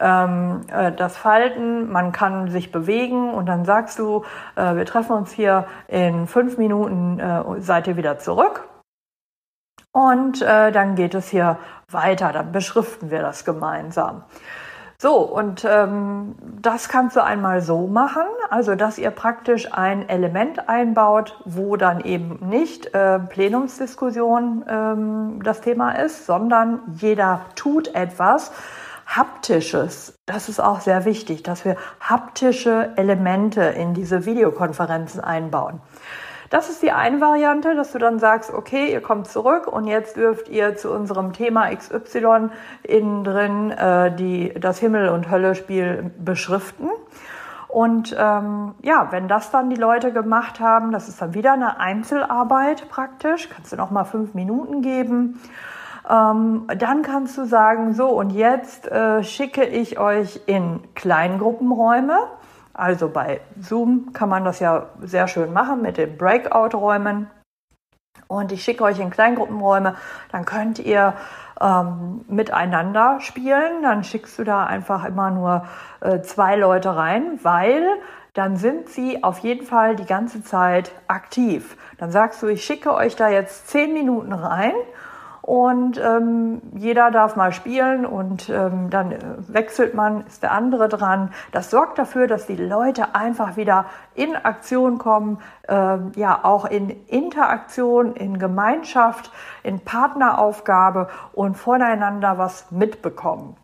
Ähm, 0.00 0.62
äh, 0.72 0.90
das 0.90 1.16
Falten, 1.16 1.92
man 1.92 2.10
kann 2.10 2.48
sich 2.50 2.72
bewegen 2.72 3.32
und 3.32 3.46
dann 3.46 3.64
sagst 3.64 4.00
du, 4.00 4.24
äh, 4.56 4.74
wir 4.74 4.84
treffen 4.86 5.12
uns 5.12 5.30
hier 5.30 5.66
in 5.86 6.26
fünf 6.26 6.58
Minuten, 6.58 7.20
äh, 7.20 7.60
seid 7.60 7.86
ihr 7.86 7.96
wieder 7.96 8.18
zurück. 8.18 8.64
Und 9.94 10.42
äh, 10.42 10.72
dann 10.72 10.96
geht 10.96 11.14
es 11.14 11.28
hier 11.28 11.56
weiter, 11.88 12.32
dann 12.32 12.50
beschriften 12.50 13.12
wir 13.12 13.22
das 13.22 13.44
gemeinsam. 13.44 14.24
So, 14.98 15.18
und 15.18 15.64
ähm, 15.64 16.34
das 16.60 16.88
kannst 16.88 17.14
du 17.14 17.22
einmal 17.22 17.60
so 17.60 17.86
machen, 17.86 18.24
also 18.50 18.74
dass 18.74 18.98
ihr 18.98 19.12
praktisch 19.12 19.72
ein 19.72 20.08
Element 20.08 20.68
einbaut, 20.68 21.38
wo 21.44 21.76
dann 21.76 22.00
eben 22.00 22.40
nicht 22.48 22.92
äh, 22.92 23.20
Plenumsdiskussion 23.20 24.64
ähm, 24.68 25.40
das 25.44 25.60
Thema 25.60 25.92
ist, 25.92 26.26
sondern 26.26 26.80
jeder 26.96 27.42
tut 27.54 27.94
etwas 27.94 28.50
Haptisches. 29.06 30.18
Das 30.26 30.48
ist 30.48 30.58
auch 30.58 30.80
sehr 30.80 31.04
wichtig, 31.04 31.44
dass 31.44 31.64
wir 31.64 31.76
haptische 32.00 32.94
Elemente 32.96 33.62
in 33.62 33.94
diese 33.94 34.26
Videokonferenzen 34.26 35.20
einbauen. 35.20 35.80
Das 36.54 36.70
ist 36.70 36.84
die 36.84 36.92
eine 36.92 37.20
Variante, 37.20 37.74
dass 37.74 37.90
du 37.90 37.98
dann 37.98 38.20
sagst, 38.20 38.54
okay, 38.54 38.92
ihr 38.92 39.00
kommt 39.00 39.26
zurück 39.26 39.66
und 39.66 39.88
jetzt 39.88 40.16
dürft 40.16 40.48
ihr 40.48 40.76
zu 40.76 40.92
unserem 40.92 41.32
Thema 41.32 41.74
XY 41.74 42.50
innen 42.84 43.24
drin 43.24 43.72
äh, 43.72 44.14
die, 44.14 44.54
das 44.54 44.78
Himmel- 44.78 45.08
und 45.08 45.32
Hölle-Spiel 45.32 46.12
beschriften. 46.16 46.90
Und 47.66 48.14
ähm, 48.16 48.76
ja, 48.82 49.08
wenn 49.10 49.26
das 49.26 49.50
dann 49.50 49.68
die 49.68 49.74
Leute 49.74 50.12
gemacht 50.12 50.60
haben, 50.60 50.92
das 50.92 51.08
ist 51.08 51.20
dann 51.20 51.34
wieder 51.34 51.54
eine 51.54 51.80
Einzelarbeit 51.80 52.88
praktisch, 52.88 53.48
kannst 53.48 53.72
du 53.72 53.76
noch 53.76 53.90
mal 53.90 54.04
fünf 54.04 54.34
Minuten 54.34 54.80
geben. 54.80 55.40
Ähm, 56.08 56.68
dann 56.78 57.02
kannst 57.02 57.36
du 57.36 57.46
sagen, 57.46 57.94
so 57.94 58.10
und 58.10 58.30
jetzt 58.30 58.86
äh, 58.86 59.24
schicke 59.24 59.64
ich 59.64 59.98
euch 59.98 60.40
in 60.46 60.84
Kleingruppenräume. 60.94 62.16
Also 62.74 63.08
bei 63.08 63.40
Zoom 63.60 64.12
kann 64.12 64.28
man 64.28 64.44
das 64.44 64.58
ja 64.58 64.90
sehr 65.00 65.28
schön 65.28 65.52
machen 65.52 65.80
mit 65.80 65.96
den 65.96 66.18
Breakout-Räumen. 66.18 67.30
Und 68.26 68.52
ich 68.52 68.64
schicke 68.64 68.84
euch 68.84 68.98
in 68.98 69.10
Kleingruppenräume, 69.10 69.96
dann 70.32 70.44
könnt 70.44 70.78
ihr 70.78 71.14
ähm, 71.60 72.24
miteinander 72.28 73.20
spielen. 73.20 73.82
Dann 73.82 74.02
schickst 74.02 74.38
du 74.38 74.44
da 74.44 74.64
einfach 74.64 75.04
immer 75.04 75.30
nur 75.30 75.66
äh, 76.00 76.20
zwei 76.22 76.56
Leute 76.56 76.96
rein, 76.96 77.38
weil 77.42 77.86
dann 78.32 78.56
sind 78.56 78.88
sie 78.88 79.22
auf 79.22 79.38
jeden 79.38 79.64
Fall 79.64 79.94
die 79.94 80.06
ganze 80.06 80.42
Zeit 80.42 80.90
aktiv. 81.06 81.76
Dann 81.98 82.10
sagst 82.10 82.42
du, 82.42 82.48
ich 82.48 82.64
schicke 82.64 82.92
euch 82.92 83.14
da 83.14 83.28
jetzt 83.28 83.68
zehn 83.68 83.92
Minuten 83.92 84.32
rein 84.32 84.74
und 85.44 86.00
ähm, 86.02 86.62
jeder 86.74 87.10
darf 87.10 87.36
mal 87.36 87.52
spielen 87.52 88.06
und 88.06 88.48
ähm, 88.48 88.88
dann 88.88 89.12
äh, 89.12 89.18
wechselt 89.48 89.92
man, 89.92 90.26
ist 90.26 90.42
der 90.42 90.52
andere 90.52 90.88
dran. 90.88 91.32
Das 91.52 91.68
sorgt 91.68 91.98
dafür, 91.98 92.26
dass 92.26 92.46
die 92.46 92.56
Leute 92.56 93.14
einfach 93.14 93.58
wieder 93.58 93.84
in 94.14 94.36
Aktion 94.36 94.96
kommen, 94.96 95.38
ähm, 95.68 96.12
ja 96.16 96.40
auch 96.44 96.64
in 96.64 96.88
Interaktion, 97.08 98.14
in 98.14 98.38
Gemeinschaft, 98.38 99.30
in 99.62 99.80
Partneraufgabe 99.80 101.08
und 101.34 101.58
voneinander 101.58 102.38
was 102.38 102.70
mitbekommen. 102.70 103.54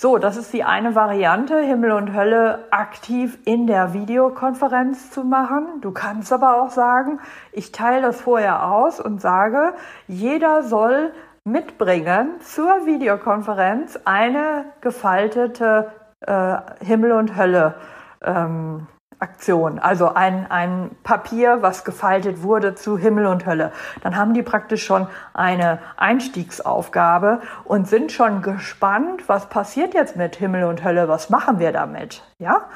So, 0.00 0.18
das 0.18 0.36
ist 0.36 0.52
die 0.52 0.62
eine 0.62 0.94
Variante, 0.94 1.58
Himmel 1.58 1.90
und 1.90 2.14
Hölle 2.14 2.66
aktiv 2.70 3.36
in 3.44 3.66
der 3.66 3.94
Videokonferenz 3.94 5.10
zu 5.10 5.24
machen. 5.24 5.80
Du 5.80 5.90
kannst 5.90 6.32
aber 6.32 6.62
auch 6.62 6.70
sagen, 6.70 7.18
ich 7.50 7.72
teile 7.72 8.00
das 8.00 8.20
vorher 8.20 8.70
aus 8.70 9.00
und 9.00 9.20
sage, 9.20 9.74
jeder 10.06 10.62
soll 10.62 11.12
mitbringen 11.42 12.40
zur 12.42 12.86
Videokonferenz 12.86 13.98
eine 14.04 14.66
gefaltete 14.82 15.90
äh, 16.20 16.58
Himmel 16.78 17.10
und 17.10 17.36
Hölle 17.36 17.74
ähm, 18.22 18.86
Aktion, 19.20 19.78
also 19.78 20.14
ein, 20.14 20.50
ein 20.50 20.90
Papier, 21.02 21.60
was 21.60 21.84
gefaltet 21.84 22.42
wurde 22.42 22.74
zu 22.74 22.96
Himmel 22.96 23.26
und 23.26 23.46
Hölle. 23.46 23.72
Dann 24.02 24.16
haben 24.16 24.32
die 24.32 24.42
praktisch 24.42 24.84
schon 24.84 25.08
eine 25.34 25.80
Einstiegsaufgabe 25.96 27.40
und 27.64 27.88
sind 27.88 28.12
schon 28.12 28.42
gespannt, 28.42 29.28
was 29.28 29.48
passiert 29.48 29.94
jetzt 29.94 30.16
mit 30.16 30.36
Himmel 30.36 30.64
und 30.64 30.84
Hölle, 30.84 31.08
was 31.08 31.30
machen 31.30 31.58
wir 31.58 31.72
damit? 31.72 32.22
Ja, 32.38 32.66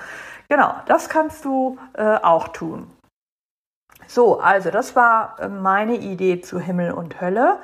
genau, 0.49 0.75
das 0.87 1.09
kannst 1.09 1.45
du 1.45 1.79
äh, 1.95 2.17
auch 2.17 2.49
tun. 2.49 2.91
So, 4.09 4.41
also 4.41 4.71
das 4.71 4.97
war 4.97 5.37
äh, 5.39 5.49
meine 5.49 5.95
Idee 5.95 6.41
zu 6.41 6.59
Himmel 6.59 6.93
und 6.93 7.21
Hölle. 7.21 7.59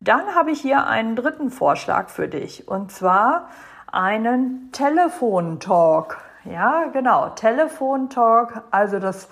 Dann 0.00 0.34
habe 0.34 0.50
ich 0.50 0.60
hier 0.60 0.86
einen 0.86 1.14
dritten 1.14 1.50
Vorschlag 1.50 2.08
für 2.08 2.28
dich 2.28 2.68
und 2.68 2.90
zwar 2.90 3.48
einen 3.92 4.70
Telefontalk. 4.72 6.18
Ja, 6.44 6.84
genau, 6.92 7.30
Telefontalk. 7.30 8.62
Also 8.70 8.98
das 8.98 9.28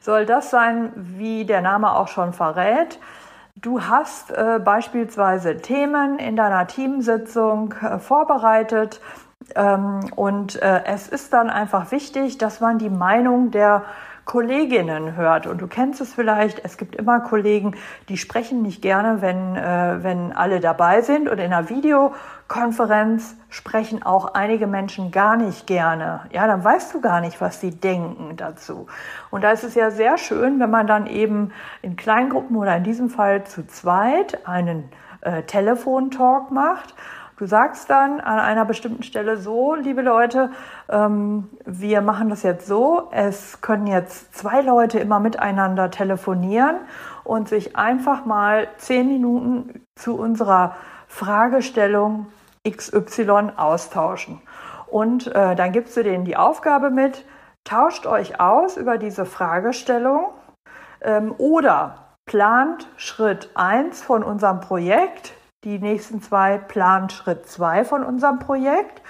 soll 0.00 0.26
das 0.26 0.50
sein, 0.50 0.92
wie 0.94 1.46
der 1.46 1.62
Name 1.62 1.92
auch 1.92 2.08
schon 2.08 2.32
verrät. 2.32 2.98
Du 3.56 3.82
hast 3.82 4.30
äh, 4.30 4.60
beispielsweise 4.62 5.58
Themen 5.58 6.18
in 6.18 6.36
deiner 6.36 6.66
Teamsitzung 6.66 7.74
äh, 7.80 7.98
vorbereitet 7.98 9.00
ähm, 9.54 10.00
und 10.16 10.60
äh, 10.60 10.84
es 10.84 11.08
ist 11.08 11.32
dann 11.32 11.50
einfach 11.50 11.90
wichtig, 11.92 12.38
dass 12.38 12.60
man 12.60 12.78
die 12.78 12.90
Meinung 12.90 13.50
der 13.50 13.84
Kolleginnen 14.24 15.16
hört. 15.16 15.46
Und 15.46 15.60
du 15.60 15.66
kennst 15.66 16.00
es 16.00 16.14
vielleicht, 16.14 16.64
es 16.64 16.76
gibt 16.76 16.96
immer 16.96 17.20
Kollegen, 17.20 17.74
die 18.08 18.16
sprechen 18.16 18.62
nicht 18.62 18.82
gerne, 18.82 19.22
wenn, 19.22 19.56
äh, 19.56 20.02
wenn 20.02 20.32
alle 20.32 20.60
dabei 20.60 21.00
sind. 21.02 21.28
Und 21.28 21.38
in 21.38 21.52
einer 21.52 21.68
Videokonferenz 21.68 23.36
sprechen 23.48 24.02
auch 24.02 24.34
einige 24.34 24.66
Menschen 24.66 25.10
gar 25.10 25.36
nicht 25.36 25.66
gerne. 25.66 26.20
Ja, 26.32 26.46
dann 26.46 26.62
weißt 26.62 26.94
du 26.94 27.00
gar 27.00 27.20
nicht, 27.20 27.40
was 27.40 27.60
sie 27.60 27.70
denken 27.70 28.36
dazu. 28.36 28.86
Und 29.30 29.42
da 29.42 29.50
ist 29.50 29.64
es 29.64 29.74
ja 29.74 29.90
sehr 29.90 30.18
schön, 30.18 30.60
wenn 30.60 30.70
man 30.70 30.86
dann 30.86 31.06
eben 31.06 31.52
in 31.82 31.96
Kleingruppen 31.96 32.56
oder 32.56 32.76
in 32.76 32.84
diesem 32.84 33.10
Fall 33.10 33.44
zu 33.44 33.66
zweit 33.66 34.46
einen 34.46 34.88
äh, 35.22 35.42
Telefontalk 35.42 36.50
macht 36.50 36.94
Du 37.40 37.46
sagst 37.46 37.88
dann 37.88 38.20
an 38.20 38.38
einer 38.38 38.66
bestimmten 38.66 39.02
Stelle 39.02 39.38
so, 39.38 39.74
liebe 39.74 40.02
Leute, 40.02 40.50
ähm, 40.90 41.48
wir 41.64 42.02
machen 42.02 42.28
das 42.28 42.42
jetzt 42.42 42.66
so, 42.66 43.08
es 43.12 43.62
können 43.62 43.86
jetzt 43.86 44.34
zwei 44.34 44.60
Leute 44.60 44.98
immer 44.98 45.20
miteinander 45.20 45.90
telefonieren 45.90 46.76
und 47.24 47.48
sich 47.48 47.76
einfach 47.76 48.26
mal 48.26 48.68
zehn 48.76 49.08
Minuten 49.08 49.86
zu 49.94 50.18
unserer 50.18 50.76
Fragestellung 51.08 52.26
XY 52.68 53.52
austauschen. 53.56 54.42
Und 54.88 55.28
äh, 55.28 55.56
dann 55.56 55.72
gibst 55.72 55.96
du 55.96 56.02
denen 56.02 56.26
die 56.26 56.36
Aufgabe 56.36 56.90
mit, 56.90 57.24
tauscht 57.64 58.04
euch 58.04 58.38
aus 58.38 58.76
über 58.76 58.98
diese 58.98 59.24
Fragestellung 59.24 60.26
ähm, 61.00 61.34
oder 61.38 61.94
plant 62.26 62.86
Schritt 62.98 63.48
1 63.54 64.02
von 64.02 64.22
unserem 64.22 64.60
Projekt, 64.60 65.32
die 65.64 65.78
nächsten 65.78 66.22
zwei 66.22 66.56
plant 66.58 67.12
Schritt 67.12 67.46
zwei 67.46 67.84
von 67.84 68.02
unserem 68.04 68.38
Projekt. 68.38 69.02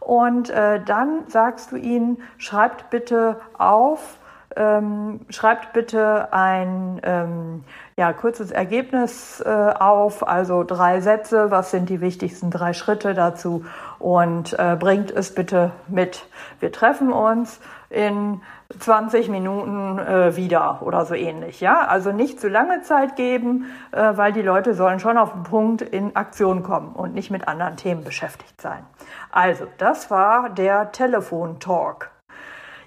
Und 0.00 0.48
äh, 0.50 0.82
dann 0.84 1.28
sagst 1.28 1.72
du 1.72 1.76
ihnen, 1.76 2.22
schreibt 2.36 2.88
bitte 2.90 3.40
auf, 3.58 4.17
ähm, 4.58 5.20
schreibt 5.30 5.72
bitte 5.72 6.32
ein 6.32 7.00
ähm, 7.04 7.64
ja, 7.96 8.12
kurzes 8.12 8.50
Ergebnis 8.50 9.40
äh, 9.40 9.48
auf, 9.48 10.26
also 10.26 10.64
drei 10.64 11.00
Sätze, 11.00 11.50
was 11.50 11.70
sind 11.70 11.88
die 11.88 12.00
wichtigsten 12.00 12.50
drei 12.50 12.72
Schritte 12.72 13.14
dazu 13.14 13.64
und 13.98 14.58
äh, 14.58 14.76
bringt 14.78 15.10
es 15.12 15.34
bitte 15.34 15.70
mit. 15.86 16.26
Wir 16.58 16.72
treffen 16.72 17.12
uns 17.12 17.60
in 17.88 18.42
20 18.76 19.28
Minuten 19.28 19.98
äh, 19.98 20.36
wieder 20.36 20.82
oder 20.82 21.06
so 21.06 21.14
ähnlich. 21.14 21.60
Ja, 21.60 21.86
also 21.86 22.12
nicht 22.12 22.40
zu 22.40 22.48
lange 22.48 22.82
Zeit 22.82 23.16
geben, 23.16 23.66
äh, 23.92 24.16
weil 24.16 24.32
die 24.32 24.42
Leute 24.42 24.74
sollen 24.74 25.00
schon 25.00 25.16
auf 25.16 25.32
den 25.32 25.44
Punkt 25.44 25.82
in 25.82 26.16
Aktion 26.16 26.62
kommen 26.62 26.94
und 26.94 27.14
nicht 27.14 27.30
mit 27.30 27.48
anderen 27.48 27.76
Themen 27.76 28.04
beschäftigt 28.04 28.60
sein. 28.60 28.84
Also, 29.30 29.66
das 29.78 30.10
war 30.10 30.50
der 30.50 30.92
Telefontalk. 30.92 32.10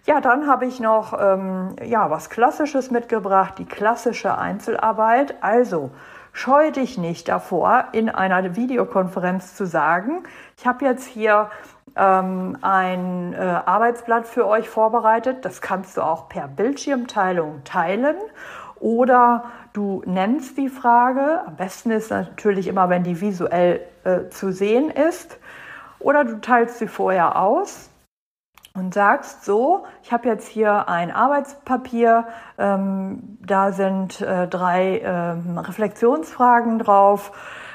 Ja, 0.07 0.19
dann 0.19 0.47
habe 0.47 0.65
ich 0.65 0.79
noch 0.79 1.13
ähm, 1.19 1.75
ja, 1.83 2.09
was 2.09 2.31
Klassisches 2.31 2.89
mitgebracht, 2.89 3.59
die 3.59 3.65
klassische 3.65 4.35
Einzelarbeit. 4.35 5.35
Also 5.41 5.91
scheu 6.33 6.71
dich 6.71 6.97
nicht 6.97 7.27
davor, 7.27 7.85
in 7.91 8.09
einer 8.09 8.55
Videokonferenz 8.55 9.55
zu 9.55 9.67
sagen, 9.67 10.23
ich 10.57 10.65
habe 10.65 10.85
jetzt 10.85 11.05
hier 11.05 11.51
ähm, 11.95 12.57
ein 12.61 13.33
äh, 13.33 13.37
Arbeitsblatt 13.37 14.25
für 14.25 14.47
euch 14.47 14.69
vorbereitet. 14.69 15.45
Das 15.45 15.61
kannst 15.61 15.97
du 15.97 16.01
auch 16.01 16.29
per 16.29 16.47
Bildschirmteilung 16.47 17.63
teilen. 17.63 18.15
Oder 18.79 19.43
du 19.73 20.01
nennst 20.07 20.57
die 20.57 20.69
Frage. 20.69 21.43
Am 21.45 21.57
besten 21.57 21.91
ist 21.91 22.09
natürlich 22.09 22.65
immer, 22.65 22.89
wenn 22.89 23.03
die 23.03 23.21
visuell 23.21 23.81
äh, 24.03 24.29
zu 24.29 24.51
sehen 24.51 24.89
ist. 24.89 25.37
Oder 25.99 26.23
du 26.23 26.41
teilst 26.41 26.79
sie 26.79 26.87
vorher 26.87 27.39
aus 27.39 27.90
und 28.73 28.93
sagst 28.93 29.43
so, 29.43 29.83
ich 30.01 30.13
habe 30.13 30.27
jetzt 30.27 30.47
hier 30.47 30.87
ein 30.87 31.11
Arbeitspapier, 31.11 32.27
ähm, 32.57 33.37
da 33.45 33.71
sind 33.73 34.21
äh, 34.21 34.47
drei 34.47 35.01
ähm, 35.03 35.57
Reflexionsfragen 35.57 36.79
drauf 36.79 37.31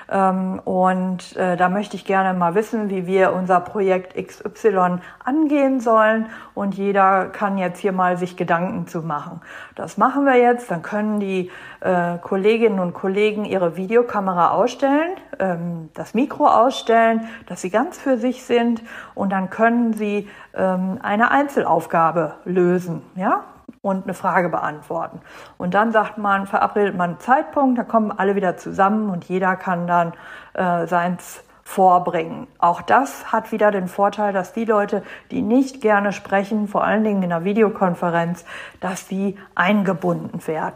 und 0.09 1.35
äh, 1.35 1.57
da 1.57 1.69
möchte 1.69 1.97
ich 1.97 2.05
gerne 2.05 2.39
mal 2.39 2.55
wissen, 2.55 2.91
wie 2.91 3.07
wir 3.07 3.33
unser 3.33 3.59
Projekt 3.59 4.15
XY 4.15 4.99
angehen 5.25 5.81
sollen. 5.81 6.27
Und 6.55 6.77
jeder 6.77 7.27
kann 7.27 7.59
jetzt 7.59 7.81
hier 7.81 7.91
mal 7.91 8.17
sich 8.17 8.37
Gedanken 8.37 8.87
zu 8.87 9.03
machen. 9.03 9.41
Das 9.75 9.99
machen 9.99 10.25
wir 10.25 10.37
jetzt. 10.37 10.71
Dann 10.71 10.83
können 10.83 11.19
die 11.19 11.51
äh, 11.81 12.19
Kolleginnen 12.19 12.79
und 12.79 12.95
Kollegen 12.95 13.45
ihre 13.45 13.77
Videokamera 13.77 14.53
ausstellen, 14.53 15.17
ähm, 15.41 15.91
das 15.95 16.15
Mikro 16.15 16.47
ausstellen, 16.47 17.29
dass 17.47 17.63
sie 17.63 17.71
ganz 17.71 17.99
für 17.99 18.17
sich 18.17 18.45
sind. 18.45 18.83
Und 19.17 19.31
dann 19.31 19.51
können 19.51 19.93
sie 19.93 20.29
ähm, 20.55 21.01
eine 21.03 21.33
Einzelaufgabe 21.33 22.35
lösen. 22.45 23.03
Ja, 23.17 23.45
und 23.87 24.03
eine 24.03 24.15
Frage 24.15 24.49
beantworten. 24.49 25.21
Und 25.59 25.75
dann 25.75 25.93
sagt 25.93 26.19
man, 26.19 26.49
verabredet 26.49 26.97
man 26.97 27.11
einen 27.11 27.21
Zeitpunkt, 27.21 27.79
da 27.79 27.85
kommen 27.85 28.11
alle 28.11 28.35
wieder 28.35 28.57
zusammen 28.57 29.11
und 29.11 29.27
jeder 29.27 29.55
kann 29.55 29.87
dann 29.87 30.13
äh, 30.55 30.89
seins 30.89 31.45
vorbringen. 31.63 32.49
Auch 32.59 32.83
das 32.83 33.31
hat 33.31 33.53
wieder 33.53 33.71
den 33.71 33.87
Vorteil, 33.87 34.33
dass 34.33 34.53
die 34.53 34.65
Leute, 34.65 35.05
die 35.31 35.41
nicht 35.41 35.83
gerne 35.83 36.13
sprechen, 36.13 36.67
vor 36.67 36.83
allen 36.83 37.05
Dingen 37.05 37.23
in 37.23 37.33
einer 37.33 37.45
Videokonferenz, 37.45 38.45
dass 38.81 39.07
die 39.07 39.39
eingebunden 39.55 40.45
werden. 40.49 40.75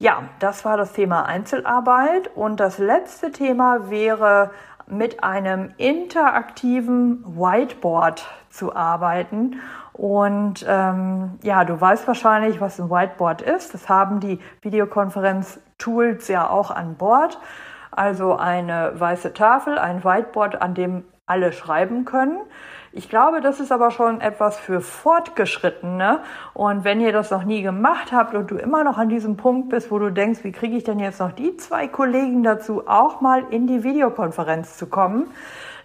Ja, 0.00 0.24
das 0.40 0.64
war 0.64 0.76
das 0.76 0.92
Thema 0.92 1.26
Einzelarbeit 1.26 2.30
und 2.34 2.58
das 2.58 2.78
letzte 2.78 3.30
Thema 3.30 3.90
wäre 3.90 4.50
mit 4.88 5.22
einem 5.22 5.72
interaktiven 5.78 7.24
Whiteboard 7.24 8.26
zu 8.50 8.74
arbeiten. 8.74 9.60
Und 9.96 10.64
ähm, 10.68 11.38
ja, 11.42 11.64
du 11.64 11.80
weißt 11.80 12.06
wahrscheinlich, 12.06 12.60
was 12.60 12.78
ein 12.78 12.90
Whiteboard 12.90 13.40
ist. 13.40 13.72
Das 13.72 13.88
haben 13.88 14.20
die 14.20 14.38
Videokonferenz-Tools 14.60 16.28
ja 16.28 16.50
auch 16.50 16.70
an 16.70 16.96
Bord. 16.96 17.38
Also 17.92 18.36
eine 18.36 18.92
weiße 18.94 19.32
Tafel, 19.32 19.78
ein 19.78 20.04
Whiteboard, 20.04 20.60
an 20.60 20.74
dem 20.74 21.04
alle 21.24 21.52
schreiben 21.52 22.04
können. 22.04 22.38
Ich 22.92 23.08
glaube, 23.08 23.40
das 23.40 23.58
ist 23.58 23.72
aber 23.72 23.90
schon 23.90 24.20
etwas 24.20 24.58
für 24.58 24.82
Fortgeschrittene. 24.82 26.20
Und 26.52 26.84
wenn 26.84 27.00
ihr 27.00 27.12
das 27.12 27.30
noch 27.30 27.44
nie 27.44 27.62
gemacht 27.62 28.12
habt 28.12 28.34
und 28.34 28.50
du 28.50 28.56
immer 28.56 28.84
noch 28.84 28.98
an 28.98 29.08
diesem 29.08 29.38
Punkt 29.38 29.70
bist, 29.70 29.90
wo 29.90 29.98
du 29.98 30.12
denkst, 30.12 30.44
wie 30.44 30.52
kriege 30.52 30.76
ich 30.76 30.84
denn 30.84 30.98
jetzt 30.98 31.20
noch 31.20 31.32
die 31.32 31.56
zwei 31.56 31.88
Kollegen 31.88 32.42
dazu, 32.42 32.86
auch 32.86 33.22
mal 33.22 33.44
in 33.50 33.66
die 33.66 33.82
Videokonferenz 33.82 34.76
zu 34.76 34.86
kommen, 34.86 35.30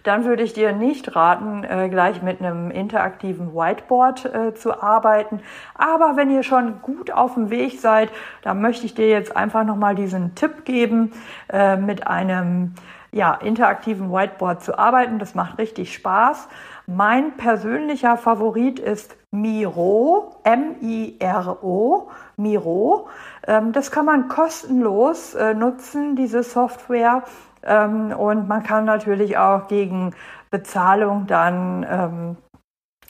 dann 0.02 0.24
würde 0.24 0.42
ich 0.42 0.52
dir 0.52 0.72
nicht 0.72 1.14
raten, 1.14 1.64
äh, 1.64 1.88
gleich 1.88 2.22
mit 2.22 2.40
einem 2.40 2.70
interaktiven 2.70 3.54
Whiteboard 3.54 4.24
äh, 4.24 4.54
zu 4.54 4.82
arbeiten. 4.82 5.40
Aber 5.74 6.16
wenn 6.16 6.30
ihr 6.30 6.42
schon 6.42 6.82
gut 6.82 7.10
auf 7.10 7.34
dem 7.34 7.50
Weg 7.50 7.80
seid, 7.80 8.10
dann 8.42 8.60
möchte 8.60 8.86
ich 8.86 8.94
dir 8.94 9.08
jetzt 9.08 9.36
einfach 9.36 9.64
nochmal 9.64 9.94
diesen 9.94 10.34
Tipp 10.34 10.64
geben, 10.64 11.12
äh, 11.48 11.76
mit 11.76 12.06
einem 12.06 12.74
ja, 13.12 13.34
interaktiven 13.34 14.10
Whiteboard 14.10 14.62
zu 14.62 14.78
arbeiten. 14.78 15.18
Das 15.18 15.34
macht 15.34 15.58
richtig 15.58 15.94
Spaß. 15.94 16.48
Mein 16.86 17.36
persönlicher 17.36 18.16
Favorit 18.16 18.80
ist 18.80 19.16
Miro, 19.30 20.36
M-I-R-O, 20.42 22.10
Miro. 22.36 23.08
Ähm, 23.46 23.72
das 23.72 23.90
kann 23.90 24.06
man 24.06 24.28
kostenlos 24.28 25.36
nutzen, 25.54 26.16
diese 26.16 26.42
Software. 26.42 27.22
Ähm, 27.64 28.12
und 28.12 28.48
man 28.48 28.62
kann 28.62 28.84
natürlich 28.84 29.38
auch 29.38 29.68
gegen 29.68 30.14
Bezahlung 30.50 31.26
dann 31.26 31.86
ähm, 31.88 32.36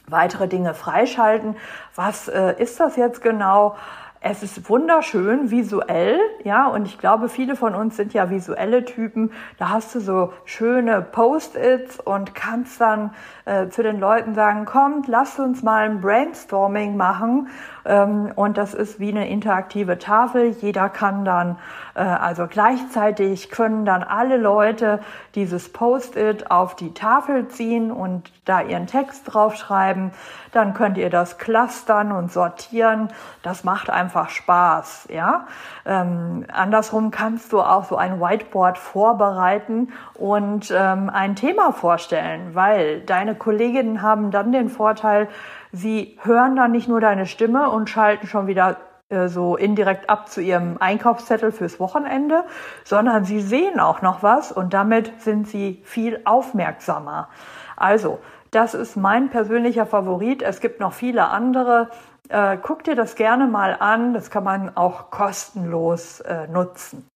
weitere 0.06 0.48
Dinge 0.48 0.74
freischalten. 0.74 1.56
Was 1.94 2.28
äh, 2.28 2.54
ist 2.58 2.80
das 2.80 2.96
jetzt 2.96 3.22
genau? 3.22 3.76
Es 4.24 4.44
ist 4.44 4.70
wunderschön 4.70 5.50
visuell, 5.50 6.16
ja, 6.44 6.68
und 6.68 6.86
ich 6.86 6.96
glaube, 6.96 7.28
viele 7.28 7.56
von 7.56 7.74
uns 7.74 7.96
sind 7.96 8.14
ja 8.14 8.30
visuelle 8.30 8.84
Typen. 8.84 9.32
Da 9.58 9.70
hast 9.70 9.96
du 9.96 10.00
so 10.00 10.32
schöne 10.44 11.02
Post-its 11.02 11.98
und 11.98 12.32
kannst 12.32 12.80
dann 12.80 13.10
äh, 13.46 13.66
zu 13.68 13.82
den 13.82 13.98
Leuten 13.98 14.36
sagen, 14.36 14.64
kommt, 14.64 15.08
lasst 15.08 15.40
uns 15.40 15.64
mal 15.64 15.90
ein 15.90 16.00
Brainstorming 16.00 16.96
machen. 16.96 17.48
Ähm, 17.84 18.30
und 18.36 18.58
das 18.58 18.74
ist 18.74 19.00
wie 19.00 19.10
eine 19.10 19.28
interaktive 19.28 19.98
Tafel. 19.98 20.50
Jeder 20.50 20.88
kann 20.88 21.24
dann, 21.24 21.58
also 22.00 22.46
gleichzeitig 22.46 23.50
können 23.50 23.85
dann 23.85 24.02
alle 24.02 24.37
Leute 24.37 25.00
dieses 25.35 25.72
Post-it 25.72 26.50
auf 26.50 26.74
die 26.74 26.94
Tafel 26.94 27.48
ziehen 27.48 27.90
und 27.90 28.33
da 28.44 28.62
ihren 28.62 28.87
Text 28.87 29.24
draufschreiben. 29.26 30.12
Dann 30.52 30.74
könnt 30.74 30.98
ihr 30.98 31.11
das 31.11 31.38
clustern 31.38 32.12
und 32.12 32.33
sortieren. 32.33 33.09
Das 33.42 33.64
macht 33.64 33.90
einfach 33.90 34.31
Spaß, 34.31 35.09
ja. 35.11 35.46
Ähm, 35.85 36.46
andersrum 36.52 37.11
kannst 37.11 37.52
du 37.52 37.61
auch 37.61 37.85
so 37.85 37.96
ein 37.96 38.20
Whiteboard 38.20 38.78
vorbereiten 38.78 39.92
und 40.14 40.72
ähm, 40.74 41.11
ein 41.11 41.37
Thema 41.37 41.72
vorstellen, 41.72 42.55
weil 42.55 43.00
deine 43.00 43.35
Kolleginnen 43.35 44.02
haben 44.02 44.31
dann 44.31 44.52
den 44.52 44.68
Vorteil, 44.68 45.28
sie 45.72 46.18
hören 46.22 46.57
dann 46.57 46.72
nicht 46.72 46.88
nur 46.88 47.00
deine 47.00 47.26
Stimme 47.26 47.70
und 47.70 47.90
schalten 47.90 48.26
schon 48.26 48.46
wieder 48.46 48.70
äh, 48.70 48.91
so 49.29 49.57
indirekt 49.57 50.09
ab 50.09 50.29
zu 50.29 50.40
ihrem 50.40 50.77
Einkaufszettel 50.79 51.53
fürs 51.53 51.79
Wochenende, 51.81 52.44
sondern 52.85 53.25
sie 53.25 53.40
sehen 53.40 53.81
auch 53.81 54.03
noch 54.03 54.22
was 54.22 54.53
und 54.53 54.75
damit 54.75 55.20
sind 55.20 55.48
sie 55.48 55.83
viel 55.85 56.20
aufmerksamer. 56.25 57.29
Also, 57.77 58.18
das 58.51 58.75
ist 58.75 58.96
mein 58.96 59.31
persönlicher 59.31 59.87
Favorit. 59.87 60.42
Es 60.42 60.61
gibt 60.61 60.79
noch 60.79 60.92
viele 60.92 61.29
andere. 61.29 61.88
Äh, 62.29 62.59
guck 62.61 62.85
dir 62.85 62.94
das 62.94 63.14
gerne 63.16 63.46
mal 63.46 63.77
an. 63.79 64.12
Das 64.12 64.31
kann 64.31 64.44
man 64.44 64.77
auch 64.77 65.11
kostenlos 65.11 66.20
äh, 66.20 66.46
nutzen. 66.48 67.09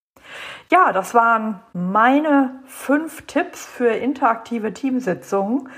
Ja, 0.71 0.93
das 0.93 1.15
waren 1.15 1.61
meine 1.73 2.51
fünf 2.67 3.27
Tipps 3.27 3.67
für 3.67 3.91
interaktive 3.91 4.73
Teamsitzungen. 4.73 5.69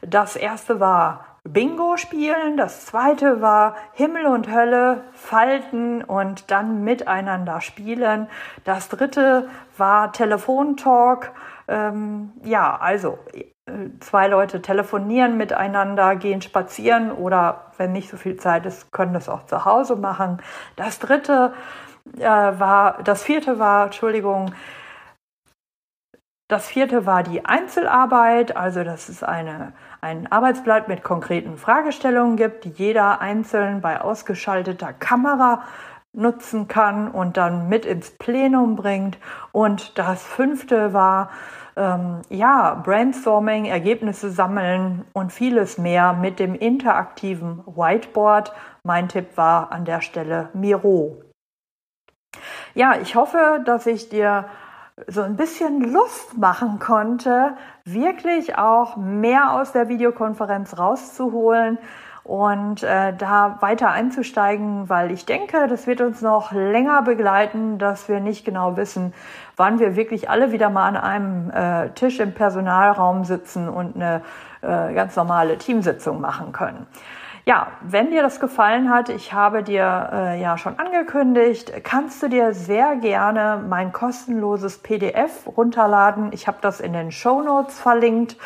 Das 0.00 0.36
erste 0.36 0.80
war 0.80 1.31
Bingo 1.48 1.96
spielen. 1.96 2.56
Das 2.56 2.86
zweite 2.86 3.40
war 3.40 3.76
Himmel 3.92 4.26
und 4.26 4.50
Hölle 4.50 5.04
falten 5.12 6.02
und 6.04 6.50
dann 6.50 6.84
miteinander 6.84 7.60
spielen. 7.60 8.28
Das 8.64 8.88
dritte 8.88 9.48
war 9.76 10.12
Telefontalk. 10.12 11.32
Ähm, 11.68 12.32
ja, 12.44 12.76
also 12.76 13.18
äh, 13.34 13.44
zwei 14.00 14.28
Leute 14.28 14.62
telefonieren 14.62 15.36
miteinander, 15.36 16.16
gehen 16.16 16.42
spazieren 16.42 17.10
oder 17.12 17.72
wenn 17.76 17.92
nicht 17.92 18.10
so 18.10 18.16
viel 18.16 18.36
Zeit 18.36 18.66
ist, 18.66 18.92
können 18.92 19.12
das 19.12 19.28
auch 19.28 19.46
zu 19.46 19.64
Hause 19.64 19.96
machen. 19.96 20.40
Das 20.76 20.98
dritte 20.98 21.52
äh, 22.18 22.22
war, 22.22 23.02
das 23.02 23.22
vierte 23.22 23.58
war, 23.58 23.86
Entschuldigung, 23.86 24.54
das 26.48 26.66
vierte 26.66 27.06
war 27.06 27.22
die 27.22 27.46
Einzelarbeit, 27.46 28.56
also 28.56 28.84
dass 28.84 29.08
es 29.08 29.22
eine, 29.22 29.72
ein 30.02 30.30
Arbeitsblatt 30.30 30.88
mit 30.88 31.04
konkreten 31.04 31.56
Fragestellungen 31.56 32.36
gibt, 32.36 32.64
die 32.64 32.70
jeder 32.70 33.20
einzeln 33.20 33.80
bei 33.80 34.00
ausgeschalteter 34.00 34.92
Kamera 34.92 35.62
nutzen 36.12 36.66
kann 36.66 37.08
und 37.08 37.36
dann 37.36 37.68
mit 37.68 37.86
ins 37.86 38.10
Plenum 38.10 38.74
bringt. 38.74 39.16
Und 39.52 39.96
das 39.98 40.22
fünfte 40.24 40.92
war, 40.92 41.30
ähm, 41.76 42.22
ja, 42.28 42.74
Brainstorming, 42.74 43.66
Ergebnisse 43.66 44.30
sammeln 44.30 45.04
und 45.12 45.32
vieles 45.32 45.78
mehr 45.78 46.12
mit 46.12 46.40
dem 46.40 46.56
interaktiven 46.56 47.62
Whiteboard. 47.64 48.52
Mein 48.82 49.08
Tipp 49.08 49.36
war 49.36 49.70
an 49.70 49.84
der 49.84 50.00
Stelle 50.00 50.48
Miro. 50.52 51.22
Ja, 52.74 52.96
ich 53.00 53.14
hoffe, 53.14 53.62
dass 53.64 53.86
ich 53.86 54.08
dir 54.08 54.46
so 55.06 55.22
ein 55.22 55.36
bisschen 55.36 55.80
Lust 55.92 56.36
machen 56.36 56.78
konnte, 56.78 57.56
wirklich 57.84 58.56
auch 58.58 58.96
mehr 58.96 59.54
aus 59.54 59.72
der 59.72 59.88
Videokonferenz 59.88 60.78
rauszuholen 60.78 61.78
und 62.24 62.84
äh, 62.84 63.12
da 63.16 63.56
weiter 63.60 63.90
einzusteigen, 63.90 64.88
weil 64.88 65.10
ich 65.10 65.26
denke, 65.26 65.66
das 65.66 65.86
wird 65.86 66.00
uns 66.00 66.22
noch 66.22 66.52
länger 66.52 67.02
begleiten, 67.02 67.78
dass 67.78 68.08
wir 68.08 68.20
nicht 68.20 68.44
genau 68.44 68.76
wissen, 68.76 69.12
wann 69.56 69.80
wir 69.80 69.96
wirklich 69.96 70.30
alle 70.30 70.52
wieder 70.52 70.70
mal 70.70 70.86
an 70.86 70.96
einem 70.96 71.50
äh, 71.50 71.90
Tisch 71.90 72.20
im 72.20 72.32
Personalraum 72.32 73.24
sitzen 73.24 73.68
und 73.68 73.96
eine 73.96 74.22
äh, 74.62 74.94
ganz 74.94 75.16
normale 75.16 75.58
Teamsitzung 75.58 76.20
machen 76.20 76.52
können. 76.52 76.86
Ja, 77.44 77.72
wenn 77.80 78.10
dir 78.10 78.22
das 78.22 78.38
gefallen 78.38 78.88
hat, 78.88 79.08
ich 79.08 79.32
habe 79.32 79.64
dir 79.64 80.10
äh, 80.12 80.40
ja 80.40 80.56
schon 80.56 80.78
angekündigt, 80.78 81.72
kannst 81.82 82.22
du 82.22 82.28
dir 82.28 82.54
sehr 82.54 82.94
gerne 82.94 83.64
mein 83.68 83.90
kostenloses 83.90 84.78
PDF 84.78 85.48
runterladen. 85.48 86.30
Ich 86.32 86.46
habe 86.46 86.58
das 86.60 86.78
in 86.78 86.92
den 86.92 87.10
Show 87.10 87.42
Notes 87.42 87.80
verlinkt. 87.80 88.36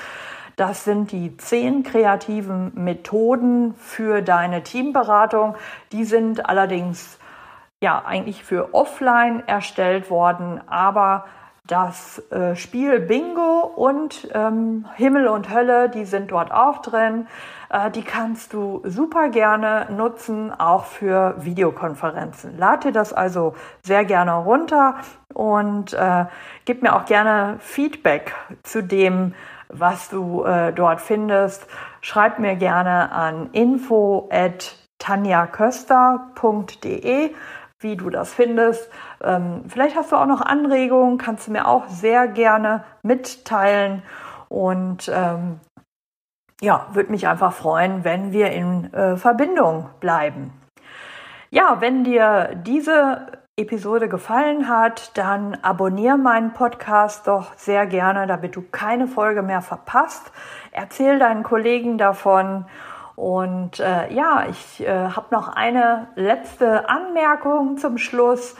Das 0.56 0.84
sind 0.84 1.12
die 1.12 1.36
zehn 1.36 1.82
kreativen 1.82 2.72
Methoden 2.74 3.74
für 3.74 4.22
deine 4.22 4.62
Teamberatung. 4.62 5.56
Die 5.92 6.04
sind 6.04 6.48
allerdings 6.48 7.18
ja 7.82 8.02
eigentlich 8.02 8.44
für 8.44 8.72
offline 8.72 9.46
erstellt 9.46 10.08
worden, 10.08 10.62
aber 10.66 11.26
das 11.66 12.22
äh, 12.30 12.54
Spiel 12.56 13.00
Bingo 13.00 13.60
und 13.60 14.28
ähm, 14.34 14.86
Himmel 14.94 15.28
und 15.28 15.52
Hölle, 15.52 15.88
die 15.88 16.04
sind 16.04 16.30
dort 16.30 16.52
auch 16.52 16.82
drin. 16.82 17.26
Äh, 17.70 17.90
die 17.90 18.02
kannst 18.02 18.52
du 18.52 18.82
super 18.84 19.28
gerne 19.28 19.86
nutzen, 19.90 20.52
auch 20.52 20.84
für 20.84 21.34
Videokonferenzen. 21.38 22.56
Lad 22.58 22.84
dir 22.84 22.92
das 22.92 23.12
also 23.12 23.54
sehr 23.82 24.04
gerne 24.04 24.34
runter 24.34 24.94
und 25.34 25.92
äh, 25.92 26.26
gib 26.64 26.82
mir 26.82 26.94
auch 26.94 27.06
gerne 27.06 27.56
Feedback 27.58 28.32
zu 28.62 28.80
dem, 28.82 29.34
was 29.68 30.08
du 30.08 30.44
äh, 30.44 30.72
dort 30.72 31.00
findest. 31.00 31.66
Schreib 32.00 32.38
mir 32.38 32.54
gerne 32.54 33.10
an 33.10 33.50
info 33.52 34.28
at 34.30 34.76
tanjaköster.de 34.98 37.34
wie 37.86 37.96
du 37.96 38.10
das 38.10 38.34
findest. 38.34 38.90
Ähm, 39.22 39.62
vielleicht 39.68 39.94
hast 39.94 40.10
du 40.10 40.16
auch 40.16 40.26
noch 40.26 40.40
Anregungen, 40.40 41.18
kannst 41.18 41.46
du 41.46 41.52
mir 41.52 41.68
auch 41.68 41.86
sehr 41.86 42.26
gerne 42.26 42.82
mitteilen. 43.02 44.02
Und 44.48 45.08
ähm, 45.14 45.60
ja, 46.60 46.88
würde 46.92 47.12
mich 47.12 47.28
einfach 47.28 47.52
freuen, 47.52 48.02
wenn 48.02 48.32
wir 48.32 48.50
in 48.50 48.92
äh, 48.92 49.16
Verbindung 49.16 49.88
bleiben. 50.00 50.52
Ja, 51.50 51.80
wenn 51.80 52.02
dir 52.02 52.56
diese 52.56 53.28
Episode 53.56 54.08
gefallen 54.08 54.68
hat, 54.68 55.16
dann 55.16 55.56
abonniere 55.62 56.18
meinen 56.18 56.52
Podcast 56.52 57.28
doch 57.28 57.54
sehr 57.56 57.86
gerne, 57.86 58.26
damit 58.26 58.56
du 58.56 58.62
keine 58.62 59.06
Folge 59.06 59.42
mehr 59.42 59.62
verpasst. 59.62 60.32
Erzähl 60.72 61.20
deinen 61.20 61.44
Kollegen 61.44 61.98
davon 61.98 62.66
und 63.16 63.80
äh, 63.80 64.12
ja, 64.12 64.44
ich 64.50 64.86
äh, 64.86 65.08
habe 65.08 65.34
noch 65.34 65.48
eine 65.48 66.08
letzte 66.16 66.88
Anmerkung 66.88 67.78
zum 67.78 67.96
Schluss. 67.96 68.54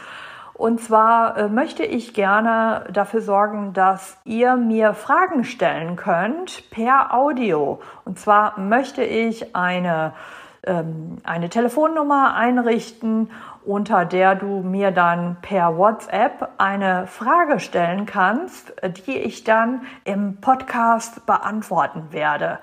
Und 0.54 0.80
zwar 0.80 1.36
äh, 1.36 1.48
möchte 1.48 1.84
ich 1.84 2.14
gerne 2.14 2.84
dafür 2.90 3.20
sorgen, 3.20 3.74
dass 3.74 4.16
ihr 4.24 4.56
mir 4.56 4.94
Fragen 4.94 5.44
stellen 5.44 5.96
könnt 5.96 6.70
per 6.70 7.12
Audio. 7.12 7.80
Und 8.06 8.18
zwar 8.18 8.58
möchte 8.58 9.04
ich 9.04 9.54
eine, 9.54 10.14
ähm, 10.64 11.18
eine 11.22 11.50
Telefonnummer 11.50 12.34
einrichten, 12.34 13.30
unter 13.66 14.06
der 14.06 14.36
du 14.36 14.62
mir 14.62 14.90
dann 14.90 15.36
per 15.42 15.76
WhatsApp 15.76 16.48
eine 16.56 17.06
Frage 17.06 17.60
stellen 17.60 18.06
kannst, 18.06 18.72
die 19.06 19.18
ich 19.18 19.44
dann 19.44 19.82
im 20.04 20.40
Podcast 20.40 21.26
beantworten 21.26 22.06
werde. 22.12 22.60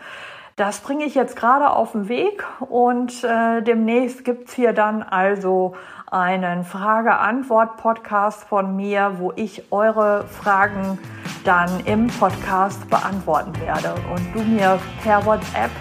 Das 0.56 0.82
bringe 0.82 1.06
ich 1.06 1.16
jetzt 1.16 1.36
gerade 1.36 1.72
auf 1.72 1.94
den 1.94 2.08
Weg 2.10 2.44
und 2.60 3.24
äh, 3.24 3.64
demnächst 3.64 4.24
gibt's 4.24 4.54
hier 4.54 4.72
dann 4.72 5.02
also 5.02 5.76
einen 6.12 6.64
Frage-Antwort-Podcast 6.64 8.44
von 8.44 8.76
mir, 8.76 9.16
wo 9.18 9.34
ich 9.36 9.72
eure 9.72 10.26
Fragen 10.28 11.00
dann 11.44 11.80
im 11.86 12.06
Podcast 12.06 12.88
beantworten 12.88 13.60
werde 13.62 13.96
und 14.14 14.32
du 14.36 14.44
mir 14.44 14.80
per 15.02 15.26
WhatsApp 15.26 15.72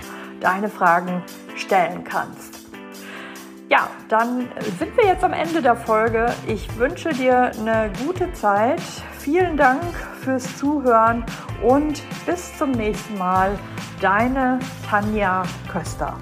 deine 0.40 0.70
Fragen 0.70 1.22
stellen 1.54 2.02
kannst. 2.02 2.62
Ja, 3.68 3.88
dann 4.08 4.48
sind 4.78 4.96
wir 4.96 5.04
jetzt 5.04 5.22
am 5.22 5.34
Ende 5.34 5.60
der 5.60 5.76
Folge. 5.76 6.32
Ich 6.46 6.78
wünsche 6.78 7.10
dir 7.10 7.52
eine 7.58 7.90
gute 8.06 8.32
Zeit. 8.32 8.80
Vielen 9.22 9.56
Dank 9.56 9.94
fürs 10.24 10.56
Zuhören 10.58 11.24
und 11.62 12.02
bis 12.26 12.58
zum 12.58 12.72
nächsten 12.72 13.16
Mal. 13.18 13.56
Deine 14.00 14.58
Tanja 14.90 15.44
Köster. 15.70 16.18